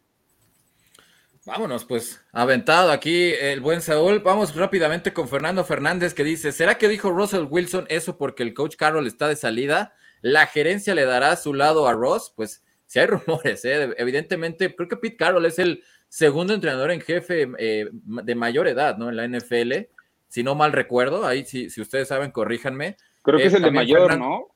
[1.45, 4.21] Vámonos, pues, aventado aquí el buen Saúl.
[4.21, 8.55] Vamos rápidamente con Fernando Fernández que dice, ¿será que dijo Russell Wilson eso porque el
[8.55, 9.93] coach Carroll está de salida?
[10.23, 12.33] ¿La gerencia le dará su lado a Ross?
[12.35, 13.95] Pues si hay rumores, ¿eh?
[13.99, 18.97] evidentemente, creo que Pete Carroll es el segundo entrenador en jefe eh, de mayor edad,
[18.97, 19.11] ¿no?
[19.11, 19.93] En la NFL
[20.35, 22.97] si no mal recuerdo, ahí si, si ustedes saben, corríjanme.
[23.23, 24.49] Creo que es el de mayor, ¿no?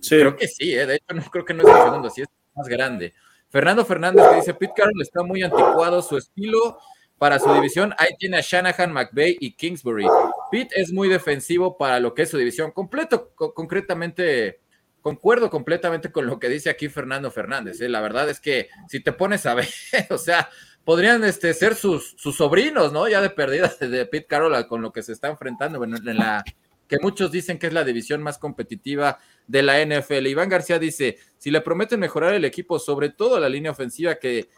[0.00, 0.18] Sí.
[0.18, 2.28] Creo que sí, eh, de hecho no creo que no es el segundo, sí es
[2.52, 3.14] más grande.
[3.48, 6.80] Fernando Fernández que dice, Pete Carroll está muy anticuado, su estilo
[7.16, 10.08] para su división, ahí tiene a Shanahan, McVeigh y Kingsbury.
[10.50, 12.72] Pete es muy defensivo para lo que es su división.
[12.72, 14.58] Completo, concretamente,
[15.00, 17.80] concuerdo completamente con lo que dice aquí Fernando Fernández.
[17.80, 17.88] ¿eh?
[17.88, 19.68] La verdad es que si te pones a ver,
[20.10, 20.50] o sea,
[20.84, 23.08] podrían este, ser sus, sus sobrinos, ¿no?
[23.08, 26.44] Ya de perdida de Pete Carroll con lo que se está enfrentando bueno, en la
[26.90, 30.26] que muchos dicen que es la división más competitiva de la NFL.
[30.26, 34.50] Iván García dice, si le prometen mejorar el equipo, sobre todo la línea ofensiva, que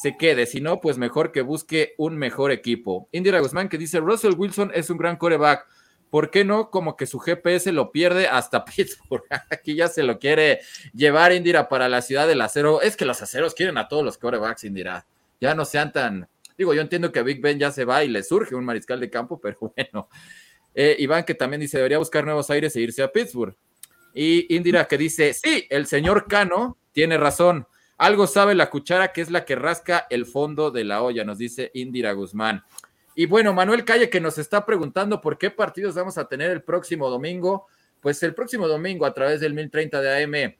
[0.00, 3.08] se quede, si no, pues mejor que busque un mejor equipo.
[3.10, 5.66] Indira Guzmán que dice, Russell Wilson es un gran coreback.
[6.10, 6.70] ¿Por qué no?
[6.70, 9.24] Como que su GPS lo pierde hasta Pittsburgh.
[9.50, 10.60] Aquí ya se lo quiere
[10.94, 12.82] llevar Indira para la ciudad del acero.
[12.82, 15.06] Es que los aceros quieren a todos los corebacks, Indira.
[15.40, 16.28] Ya no sean tan.
[16.56, 19.08] Digo, yo entiendo que Big Ben ya se va y le surge un mariscal de
[19.08, 20.08] campo, pero bueno.
[20.74, 23.56] Eh, Iván que también dice, debería buscar nuevos aires e irse a Pittsburgh.
[24.14, 27.66] Y Indira que dice, sí, el señor Cano tiene razón.
[27.96, 31.38] Algo sabe la cuchara que es la que rasca el fondo de la olla, nos
[31.38, 32.64] dice Indira Guzmán.
[33.14, 36.62] Y bueno, Manuel Calle que nos está preguntando por qué partidos vamos a tener el
[36.62, 37.66] próximo domingo.
[38.00, 40.54] Pues el próximo domingo a través del 1030 de AM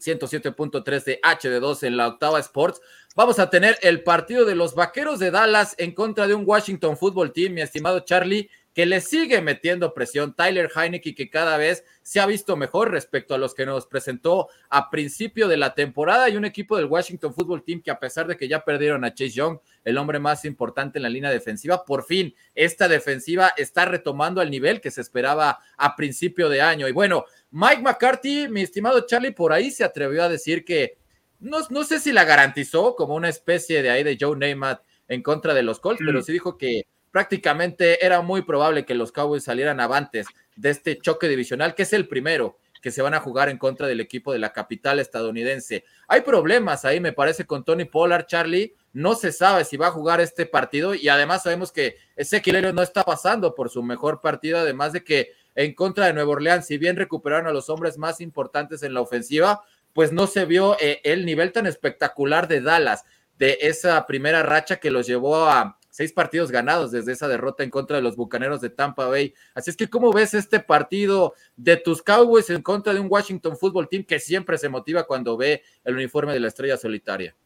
[0.00, 2.80] 107.3 de HD2 en la octava Sports,
[3.14, 6.96] vamos a tener el partido de los Vaqueros de Dallas en contra de un Washington
[6.96, 10.34] Football Team, mi estimado Charlie, que le sigue metiendo presión.
[10.34, 14.48] Tyler Heineke, que cada vez se ha visto mejor respecto a los que nos presentó
[14.68, 18.26] a principio de la temporada, y un equipo del Washington Football Team que, a pesar
[18.26, 21.84] de que ya perdieron a Chase Young, el hombre más importante en la línea defensiva,
[21.84, 26.88] por fin esta defensiva está retomando al nivel que se esperaba a principio de año.
[26.88, 30.98] Y bueno, Mike McCarthy, mi estimado Charlie, por ahí se atrevió a decir que
[31.40, 35.22] no, no sé si la garantizó como una especie de ahí de Joe Namath en
[35.22, 36.22] contra de los Colts, pero mm.
[36.22, 41.28] sí dijo que prácticamente era muy probable que los Cowboys salieran avantes de este choque
[41.28, 44.38] divisional, que es el primero que se van a jugar en contra del equipo de
[44.38, 45.84] la capital estadounidense.
[46.08, 48.74] Hay problemas ahí, me parece, con Tony Pollard, Charlie.
[48.92, 52.82] No se sabe si va a jugar este partido y además sabemos que Ezequiel no
[52.82, 56.78] está pasando por su mejor partido, además de que en contra de Nueva Orleans, si
[56.78, 61.00] bien recuperaron a los hombres más importantes en la ofensiva, pues no se vio eh,
[61.04, 63.04] el nivel tan espectacular de Dallas,
[63.38, 67.68] de esa primera racha que los llevó a, seis partidos ganados desde esa derrota en
[67.68, 69.34] contra de los Bucaneros de Tampa Bay.
[69.54, 73.54] Así es que, ¿cómo ves este partido de tus Cowboys en contra de un Washington
[73.54, 77.36] Football Team que siempre se motiva cuando ve el uniforme de la estrella solitaria?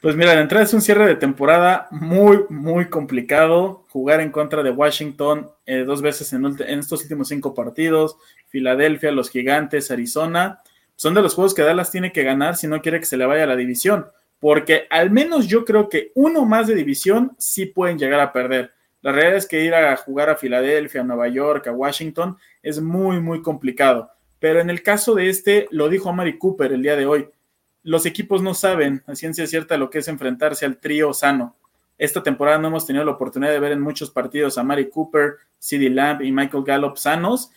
[0.00, 3.84] Pues mira, de entrada es un cierre de temporada muy, muy complicado.
[3.88, 9.10] Jugar en contra de Washington eh, dos veces en, en, estos últimos cinco partidos, Filadelfia,
[9.10, 10.60] los Gigantes, Arizona,
[10.94, 13.26] son de los juegos que Dallas tiene que ganar si no quiere que se le
[13.26, 14.06] vaya a la división
[14.40, 18.72] porque al menos yo creo que uno más de división sí pueden llegar a perder.
[19.00, 22.80] La realidad es que ir a jugar a Filadelfia, a Nueva York, a Washington es
[22.80, 24.10] muy, muy complicado.
[24.38, 27.28] Pero en el caso de este, lo dijo Amari Cooper el día de hoy,
[27.82, 31.56] los equipos no saben a ciencia cierta lo que es enfrentarse al trío sano.
[31.96, 35.36] Esta temporada no hemos tenido la oportunidad de ver en muchos partidos a Mari Cooper,
[35.58, 37.50] CD Lamb y Michael Gallup sanos.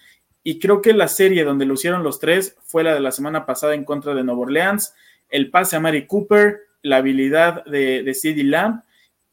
[0.44, 3.46] Y creo que la serie donde lo hicieron los tres fue la de la semana
[3.46, 4.96] pasada en contra de Nueva Orleans.
[5.30, 8.82] El pase a Mari Cooper, la habilidad de, de CD Lamb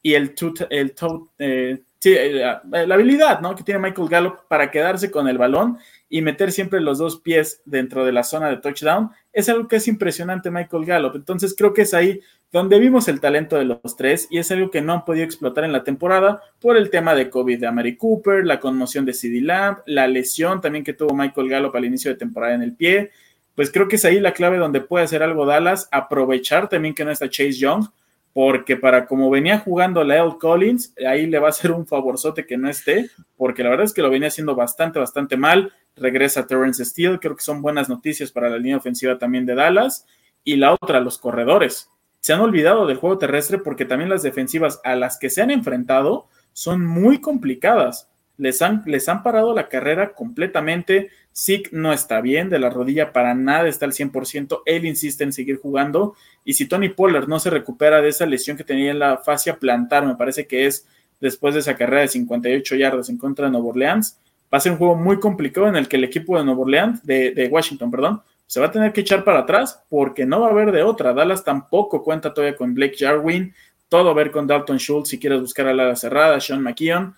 [0.03, 0.35] y el,
[0.71, 0.95] el
[1.39, 3.57] eh, eh, la habilidad ¿no?
[3.57, 5.79] que tiene Michael Gallup para quedarse con el balón
[6.09, 9.77] y meter siempre los dos pies dentro de la zona de touchdown, es algo que
[9.77, 11.17] es impresionante Michael Gallup.
[11.17, 12.21] Entonces creo que es ahí
[12.51, 15.65] donde vimos el talento de los tres y es algo que no han podido explotar
[15.65, 19.41] en la temporada por el tema de COVID de Amari Cooper, la conmoción de CD
[19.41, 23.11] Lamb, la lesión también que tuvo Michael Gallup al inicio de temporada en el pie
[23.59, 27.05] pues creo que es ahí la clave donde puede hacer algo Dallas, aprovechar también que
[27.05, 27.89] no está Chase Young,
[28.33, 32.57] porque para como venía jugando Lyle Collins, ahí le va a hacer un favorzote que
[32.57, 35.73] no esté, porque la verdad es que lo venía haciendo bastante, bastante mal.
[35.97, 40.07] Regresa Terrence Steele, creo que son buenas noticias para la línea ofensiva también de Dallas.
[40.45, 41.91] Y la otra, los corredores.
[42.21, 45.51] Se han olvidado del juego terrestre porque también las defensivas a las que se han
[45.51, 48.09] enfrentado son muy complicadas
[48.39, 51.11] les han, les han parado la carrera completamente.
[51.33, 54.63] Sick no está bien, de la rodilla para nada está al 100%.
[54.65, 56.15] Él insiste en seguir jugando.
[56.45, 59.57] Y si Tony Pollard no se recupera de esa lesión que tenía en la fascia
[59.57, 60.87] plantar, me parece que es
[61.21, 64.19] después de esa carrera de 58 yardas en contra de Nueva Orleans,
[64.53, 67.05] va a ser un juego muy complicado en el que el equipo de Nueva Orleans,
[67.05, 70.47] de, de Washington, perdón, se va a tener que echar para atrás porque no va
[70.47, 71.13] a haber de otra.
[71.13, 73.53] Dallas tampoco cuenta todavía con Blake Jarwin.
[73.89, 77.15] Todo a ver con Dalton Schultz si quieres buscar a la cerrada, Sean McKeon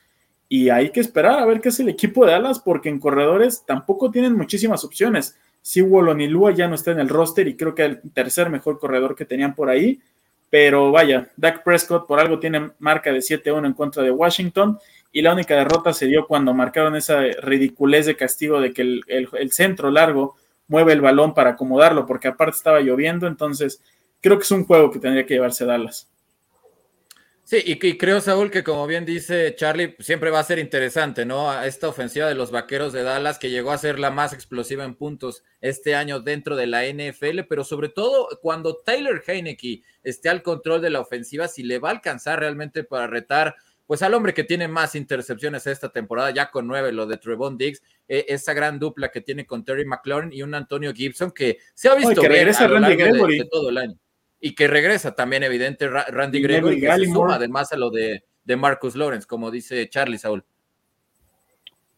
[0.53, 3.63] y hay que esperar a ver qué es el equipo de Alas, porque en corredores
[3.65, 5.39] tampoco tienen muchísimas opciones.
[5.63, 9.15] Si Wolonilua ya no está en el roster y creo que el tercer mejor corredor
[9.15, 10.01] que tenían por ahí,
[10.51, 14.77] pero vaya, Dak Prescott por algo tiene marca de 7-1 en contra de Washington
[15.13, 19.05] y la única derrota se dio cuando marcaron esa ridiculez de castigo de que el,
[19.07, 20.35] el centro largo
[20.67, 23.81] mueve el balón para acomodarlo, porque aparte estaba lloviendo, entonces
[24.21, 26.10] creo que es un juego que tendría que llevarse Dallas.
[27.51, 31.53] Sí, y, creo, Saúl, que como bien dice Charlie, siempre va a ser interesante, ¿no?
[31.65, 34.95] Esta ofensiva de los vaqueros de Dallas, que llegó a ser la más explosiva en
[34.95, 40.45] puntos este año dentro de la NFL, pero sobre todo cuando Taylor Heineke esté al
[40.45, 44.33] control de la ofensiva, si le va a alcanzar realmente para retar pues al hombre
[44.33, 48.55] que tiene más intercepciones esta temporada, ya con nueve, lo de Trevon Diggs, eh, esa
[48.55, 52.21] gran dupla que tiene con Terry McLaurin y un Antonio Gibson que se ha visto
[52.21, 54.00] bien a lo largo de todo el año
[54.41, 58.57] y que regresa también, evidente, Randy Gregory, que se suma además a lo de, de
[58.57, 60.45] Marcus Lawrence, como dice Charlie Saúl.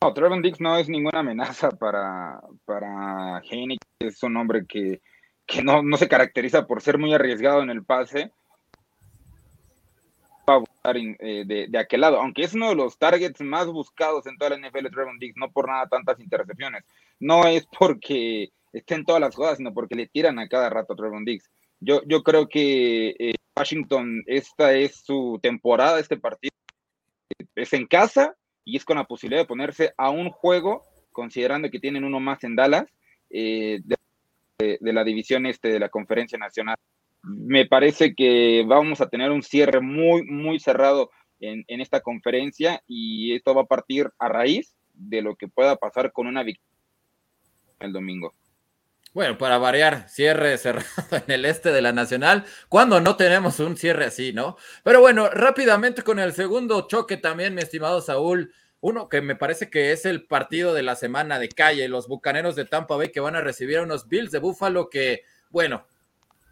[0.03, 3.41] No, Trevor Dix no es ninguna amenaza para, para
[4.01, 5.01] es un hombre que,
[5.47, 8.33] que no, no, se caracteriza por ser muy arriesgado en el pase.
[10.85, 14.51] Eh, de, de, aquel lado, aunque es uno de los targets más buscados en toda
[14.51, 16.85] la NFL, Trevor Dix, no por nada tantas intercepciones.
[17.21, 20.95] No es porque esté en todas las jugadas, sino porque le tiran a cada rato
[20.95, 21.49] a Trevor Dix.
[21.85, 26.55] Yo, yo creo que eh, Washington, esta es su temporada, este partido
[27.57, 31.81] es en casa y es con la posibilidad de ponerse a un juego, considerando que
[31.81, 32.87] tienen uno más en Dallas,
[33.31, 33.81] eh,
[34.59, 36.77] de, la división este de la conferencia nacional.
[37.25, 41.11] Me parece que vamos a tener un cierre muy, muy cerrado
[41.41, 45.77] en, en esta conferencia y esto va a partir a raíz de lo que pueda
[45.77, 46.73] pasar con una victoria
[47.81, 48.33] el domingo.
[49.15, 50.87] Bueno, para variar, cierre cerrado
[51.27, 54.57] en el este de la Nacional, cuando no tenemos un cierre así, ¿no?
[54.85, 59.69] Pero bueno, rápidamente con el segundo choque también, mi estimado Saúl, uno que me parece
[59.69, 63.21] que es el partido de la semana de calle, los Bucaneros de Tampa Bay que
[63.21, 65.87] van a recibir a unos Bills de Búfalo que, bueno,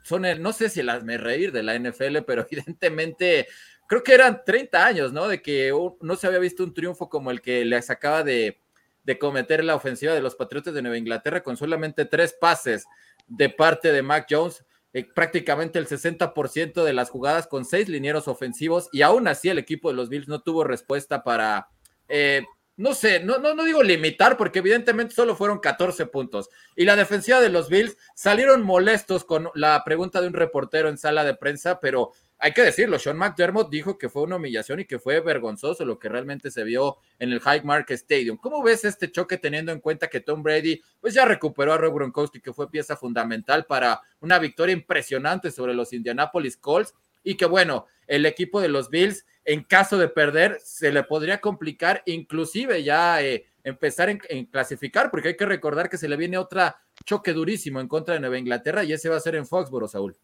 [0.03, 3.49] son el, no sé si las me reír de la NFL, pero evidentemente
[3.89, 5.29] creo que eran 30 años, ¿no?
[5.29, 8.60] De que no se había visto un triunfo como el que les acaba de
[9.05, 12.87] de cometer la ofensiva de los Patriotas de Nueva Inglaterra con solamente tres pases
[13.27, 18.29] de parte de Mac Jones, eh, prácticamente el 60% de las jugadas con seis linieros
[18.29, 21.69] ofensivos y aún así el equipo de los Bills no tuvo respuesta para,
[22.09, 22.43] eh,
[22.77, 26.49] no sé, no, no, no digo limitar porque evidentemente solo fueron 14 puntos.
[26.75, 30.99] Y la defensiva de los Bills salieron molestos con la pregunta de un reportero en
[30.99, 32.13] sala de prensa, pero
[32.43, 35.99] hay que decirlo, Sean McDermott dijo que fue una humillación y que fue vergonzoso lo
[35.99, 38.39] que realmente se vio en el Highmark Stadium.
[38.39, 41.95] ¿Cómo ves este choque teniendo en cuenta que Tom Brady pues ya recuperó a Rob
[41.95, 47.45] Gronkowski, que fue pieza fundamental para una victoria impresionante sobre los Indianapolis Colts y que
[47.45, 52.83] bueno, el equipo de los Bills en caso de perder se le podría complicar inclusive
[52.83, 56.81] ya eh, empezar en, en, clasificar porque hay que recordar que se le viene otra
[57.05, 60.17] choque durísimo en contra de Nueva Inglaterra y ese va a ser en Foxboro, Saúl.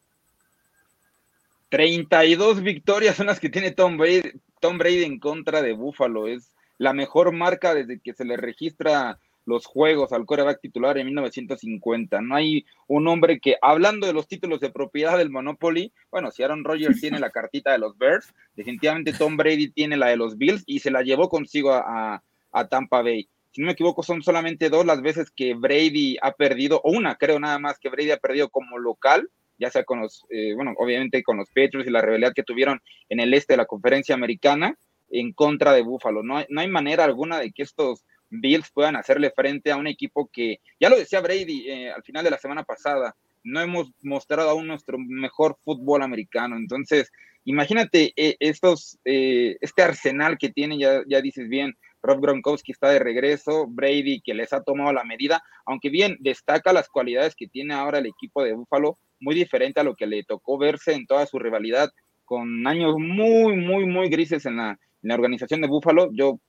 [1.68, 6.28] 32 victorias son las que tiene Tom Brady, Tom Brady en contra de Buffalo.
[6.28, 11.06] Es la mejor marca desde que se le registra los juegos al coreback titular en
[11.06, 12.20] 1950.
[12.20, 16.42] No hay un hombre que, hablando de los títulos de propiedad del Monopoly, bueno, si
[16.42, 20.36] Aaron Rodgers tiene la cartita de los Bears, definitivamente Tom Brady tiene la de los
[20.36, 23.28] Bills y se la llevó consigo a, a Tampa Bay.
[23.52, 27.16] Si no me equivoco, son solamente dos las veces que Brady ha perdido, o una
[27.16, 30.74] creo nada más que Brady ha perdido como local ya sea con los, eh, bueno,
[30.78, 34.14] obviamente con los Patriots y la rivalidad que tuvieron en el este de la conferencia
[34.14, 34.74] americana
[35.11, 36.22] en contra de Buffalo.
[36.22, 39.86] No hay, no hay manera alguna de que estos Bills puedan hacerle frente a un
[39.86, 43.92] equipo que, ya lo decía Brady eh, al final de la semana pasada, no hemos
[44.02, 46.57] mostrado aún nuestro mejor fútbol americano.
[46.57, 47.12] Entonces,
[47.44, 51.76] imagínate eh, estos, este arsenal que tiene, ya, ya dices bien,
[52.07, 56.72] Rob Gronkowski está de regreso, Brady que les ha tomado la medida, aunque bien destaca
[56.72, 60.24] las cualidades que tiene ahora el equipo de Buffalo, muy diferente a lo que le
[60.24, 61.90] tocó verse en toda su rivalidad,
[62.24, 66.10] con años muy, muy, muy grises en la, organización de Buffalo.
[66.12, 66.40] Yo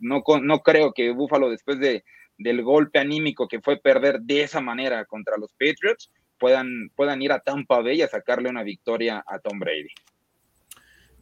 [0.00, 2.04] no, no creo que Buffalo, después de,
[2.38, 7.32] del golpe anímico que fue perder de esa manera contra los Patriots, puedan, puedan ir
[7.32, 9.88] a Tampa Bay a sacarle una victoria a Tom Brady.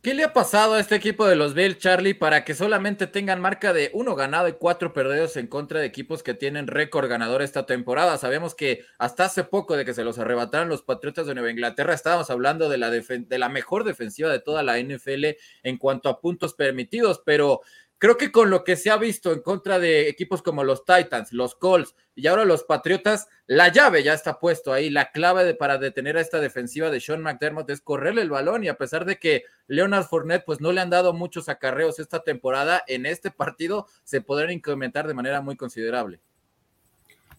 [0.05, 3.41] ¿Qué le ha pasado a este equipo de los Bills, Charlie, para que solamente tengan
[3.41, 7.41] marca de uno ganado y cuatro perdidos en contra de equipos que tienen récord ganador
[7.41, 8.19] esta temporada?
[8.19, 11.95] Sabemos que hasta hace poco de que se los arrebataron los Patriotas de Nueva Inglaterra,
[11.95, 16.21] estábamos hablando de la, de la mejor defensiva de toda la NFL en cuanto a
[16.21, 17.63] puntos permitidos, pero
[18.05, 21.33] Creo que con lo que se ha visto en contra de equipos como los Titans,
[21.33, 24.91] los Colts y ahora los Patriotas, la llave ya está puesto ahí.
[24.91, 28.69] La clave para detener a esta defensiva de Sean McDermott es correrle el balón y
[28.69, 32.85] a pesar de que Leonard Fournette pues no le han dado muchos acarreos esta temporada,
[32.89, 36.21] en este partido se podrán incrementar de manera muy considerable.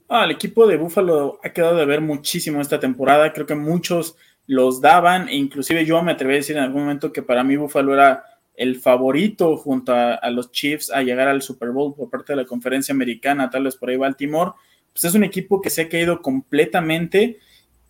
[0.10, 3.34] Ah, el equipo de Buffalo ha quedado de ver muchísimo esta temporada.
[3.34, 4.16] Creo que muchos
[4.48, 7.56] los daban e inclusive yo me atreví a decir en algún momento que para mí
[7.56, 12.34] Buffalo era el favorito junto a, los Chiefs a llegar al Super Bowl por parte
[12.34, 14.52] de la conferencia americana, tal vez por ahí Baltimore,
[14.94, 17.40] pues es un equipo que se ha caído completamente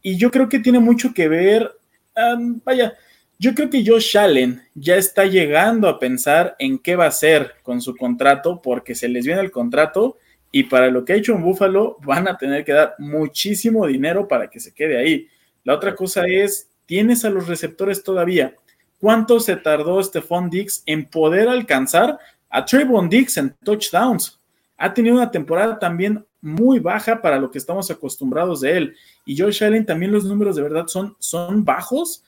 [0.01, 1.71] y yo creo que tiene mucho que ver,
[2.63, 2.93] vaya,
[3.37, 7.55] Yo creo que Josh Allen ya está llegando a pensar en qué va a hacer
[7.63, 10.17] con su contrato, porque se les viene el contrato
[10.51, 14.27] y para lo que ha hecho en Buffalo van a tener que dar muchísimo dinero
[14.27, 15.27] para que se quede ahí.
[15.65, 18.55] La otra cosa es, tienes a los receptores todavía.
[18.99, 22.17] ¿Cuánto se tardó Stephon Dix en poder alcanzar
[22.49, 24.39] a Trayvon Dix en touchdowns?
[24.77, 28.95] Ha tenido una temporada también muy baja para lo que estamos acostumbrados de él.
[29.25, 32.23] Y Josh Allen también los números de verdad son, son bajos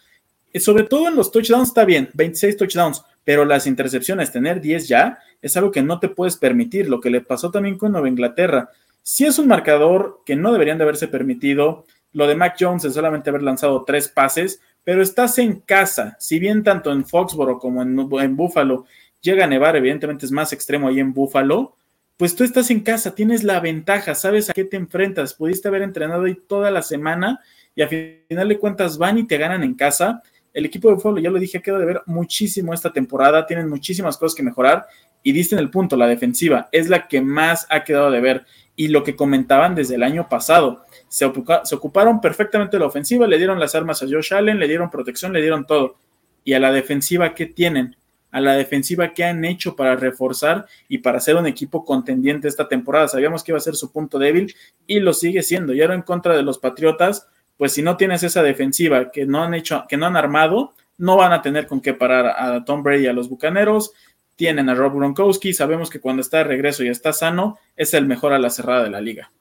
[0.60, 5.20] sobre todo en los touchdowns está bien, 26 touchdowns, pero las intercepciones, tener 10 ya,
[5.42, 8.70] es algo que no te puedes permitir, lo que le pasó también con Nueva Inglaterra.
[9.04, 12.94] Si es un marcador que no deberían de haberse permitido, lo de Mac Jones es
[12.94, 17.82] solamente haber lanzado tres pases, pero estás en casa, si bien tanto en Foxboro como
[17.82, 18.86] en, en Buffalo
[19.20, 21.76] llega a nevar, evidentemente es más extremo ahí en Buffalo,
[22.16, 25.82] pues tú estás en casa, tienes la ventaja, sabes a qué te enfrentas, pudiste haber
[25.82, 27.42] entrenado ahí toda la semana
[27.76, 30.24] y a final de cuentas van y te ganan en casa.
[30.54, 34.16] El equipo de fútbol, ya lo dije, queda de ver muchísimo esta temporada, tienen muchísimas
[34.16, 34.86] cosas que mejorar
[35.22, 38.46] y diste en el punto, la defensiva es la que más ha quedado de ver
[38.78, 43.60] y lo que comentaban desde el año pasado, se, ocuparon perfectamente la ofensiva, le dieron
[43.60, 45.96] las armas a Josh Allen, le dieron protección, le dieron todo.
[46.44, 47.96] Y a la defensiva, ¿qué tienen?
[48.32, 52.68] A la defensiva, ¿qué han hecho para reforzar y para ser un equipo contendiente esta
[52.68, 53.08] temporada?
[53.08, 54.54] Sabíamos que iba a ser su punto débil
[54.86, 55.74] y lo sigue siendo.
[55.74, 57.28] Y ahora en contra de los Patriotas,
[57.58, 61.16] pues si no tienes esa defensiva que no han hecho, que no han armado, no
[61.16, 63.94] van a tener con qué parar a Tom Brady y a los Bucaneros.
[64.36, 68.06] Tienen a Rob Gronkowski, sabemos que cuando está de regreso y está sano, es el
[68.06, 69.32] mejor a la cerrada de la liga.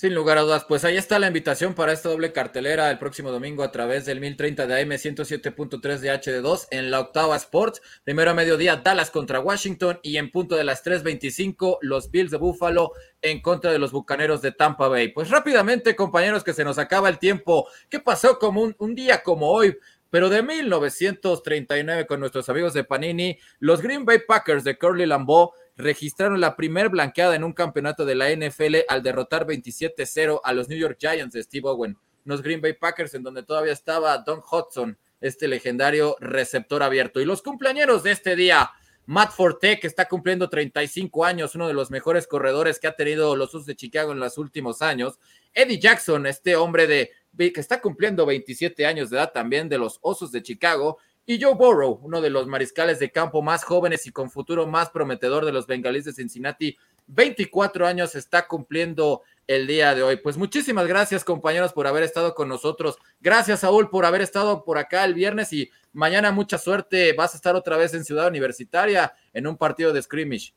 [0.00, 3.30] Sin lugar a dudas, pues ahí está la invitación para esta doble cartelera el próximo
[3.30, 7.82] domingo a través del 1030 de AM 107.3 de HD2 en la octava Sports.
[8.02, 12.38] Primero a mediodía Dallas contra Washington y en punto de las 3.25 los Bills de
[12.38, 15.08] Buffalo en contra de los Bucaneros de Tampa Bay.
[15.08, 17.68] Pues rápidamente compañeros que se nos acaba el tiempo.
[17.90, 19.76] ¿Qué pasó como un, un día como hoy?
[20.08, 25.52] Pero de 1939 con nuestros amigos de Panini, los Green Bay Packers de Curly Lambeau
[25.80, 30.68] registraron la primer blanqueada en un campeonato de la NFL al derrotar 27-0 a los
[30.68, 34.40] New York Giants de Steve Owen, los Green Bay Packers en donde todavía estaba Don
[34.40, 37.20] Hudson, este legendario receptor abierto.
[37.20, 38.70] Y los cumpleaños de este día,
[39.06, 43.34] Matt Forte, que está cumpliendo 35 años, uno de los mejores corredores que ha tenido
[43.36, 45.18] los Usos de Chicago en los últimos años.
[45.52, 49.98] Eddie Jackson, este hombre de que está cumpliendo 27 años de edad también de los
[50.02, 50.98] Osos de Chicago.
[51.30, 54.90] Y Joe Burrow, uno de los mariscales de campo más jóvenes y con futuro más
[54.90, 56.76] prometedor de los bengalíes de Cincinnati,
[57.06, 60.16] 24 años está cumpliendo el día de hoy.
[60.16, 62.98] Pues muchísimas gracias compañeros por haber estado con nosotros.
[63.20, 67.12] Gracias Saúl por haber estado por acá el viernes y mañana mucha suerte.
[67.12, 70.52] Vas a estar otra vez en Ciudad Universitaria en un partido de scrimmage.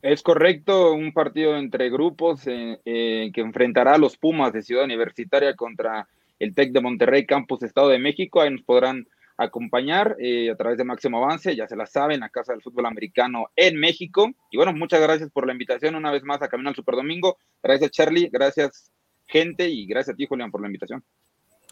[0.00, 4.84] Es correcto, un partido entre grupos eh, eh, que enfrentará a los Pumas de Ciudad
[4.84, 8.40] Universitaria contra el TEC de Monterrey, Campus Estado de México.
[8.40, 9.06] Ahí nos podrán
[9.36, 12.86] acompañar eh, a través de Máximo Avance, ya se la saben, a Casa del Fútbol
[12.86, 14.30] Americano en México.
[14.50, 17.38] Y bueno, muchas gracias por la invitación una vez más a Camino al Super Domingo.
[17.62, 18.92] Gracias Charlie, gracias
[19.26, 21.04] gente y gracias a ti Julián por la invitación.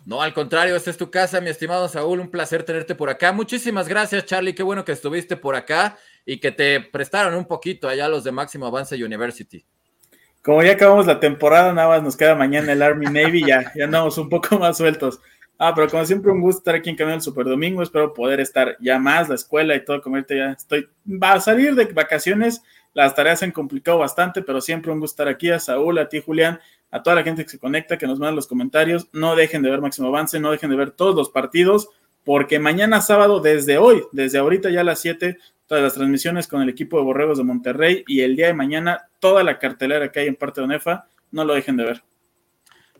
[0.04, 3.32] No, al contrario, esta es tu casa, mi estimado Saúl, un placer tenerte por acá.
[3.32, 5.96] Muchísimas gracias Charlie, qué bueno que estuviste por acá
[6.26, 9.64] y que te prestaron un poquito allá los de Máximo Avance University.
[10.42, 13.84] Como ya acabamos la temporada, nada más nos queda mañana el Army Navy, ya, ya
[13.84, 15.20] andamos un poco más sueltos.
[15.58, 17.82] Ah, pero como siempre, un gusto estar aquí en Camino del Super Domingo.
[17.82, 20.88] Espero poder estar ya más, la escuela y todo, como ahorita ya estoy.
[21.06, 22.62] Va a salir de vacaciones,
[22.94, 25.50] las tareas se han complicado bastante, pero siempre un gusto estar aquí.
[25.50, 26.58] A Saúl, a ti, Julián,
[26.90, 29.08] a toda la gente que se conecta, que nos manda los comentarios.
[29.12, 31.88] No dejen de ver Máximo Avance, no dejen de ver todos los partidos,
[32.24, 36.60] porque mañana sábado, desde hoy, desde ahorita ya a las 7, todas las transmisiones con
[36.60, 40.20] el equipo de Borregos de Monterrey y el día de mañana toda la cartelera que
[40.20, 42.02] hay en parte de ONEFA, no lo dejen de ver.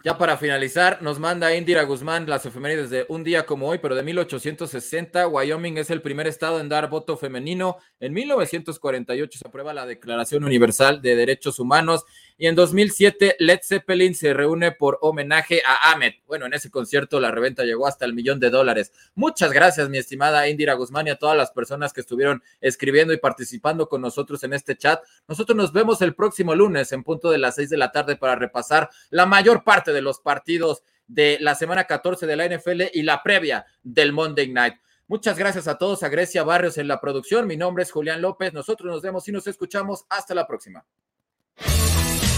[0.05, 3.94] Ya para finalizar, nos manda Indira Guzmán las efemérides de un día como hoy, pero
[3.94, 5.28] de 1860.
[5.28, 7.76] Wyoming es el primer estado en dar voto femenino.
[8.00, 12.05] En 1948 se aprueba la Declaración Universal de Derechos Humanos.
[12.38, 16.14] Y en 2007, Led Zeppelin se reúne por homenaje a Ahmed.
[16.26, 18.92] Bueno, en ese concierto la reventa llegó hasta el millón de dólares.
[19.14, 23.18] Muchas gracias, mi estimada Indira Guzmán, y a todas las personas que estuvieron escribiendo y
[23.18, 25.02] participando con nosotros en este chat.
[25.28, 28.34] Nosotros nos vemos el próximo lunes en punto de las seis de la tarde para
[28.34, 33.02] repasar la mayor parte de los partidos de la semana 14 de la NFL y
[33.02, 34.74] la previa del Monday Night.
[35.08, 37.46] Muchas gracias a todos, a Grecia Barrios en la producción.
[37.46, 38.54] Mi nombre es Julián López.
[38.54, 40.06] Nosotros nos vemos y nos escuchamos.
[40.08, 40.86] Hasta la próxima.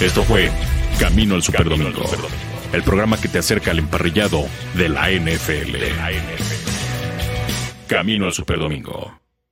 [0.01, 0.51] Esto fue
[0.99, 2.03] Camino al Superdomingo,
[2.72, 5.76] el programa que te acerca al emparrillado de la NFL.
[7.86, 9.24] Camino al Superdomingo.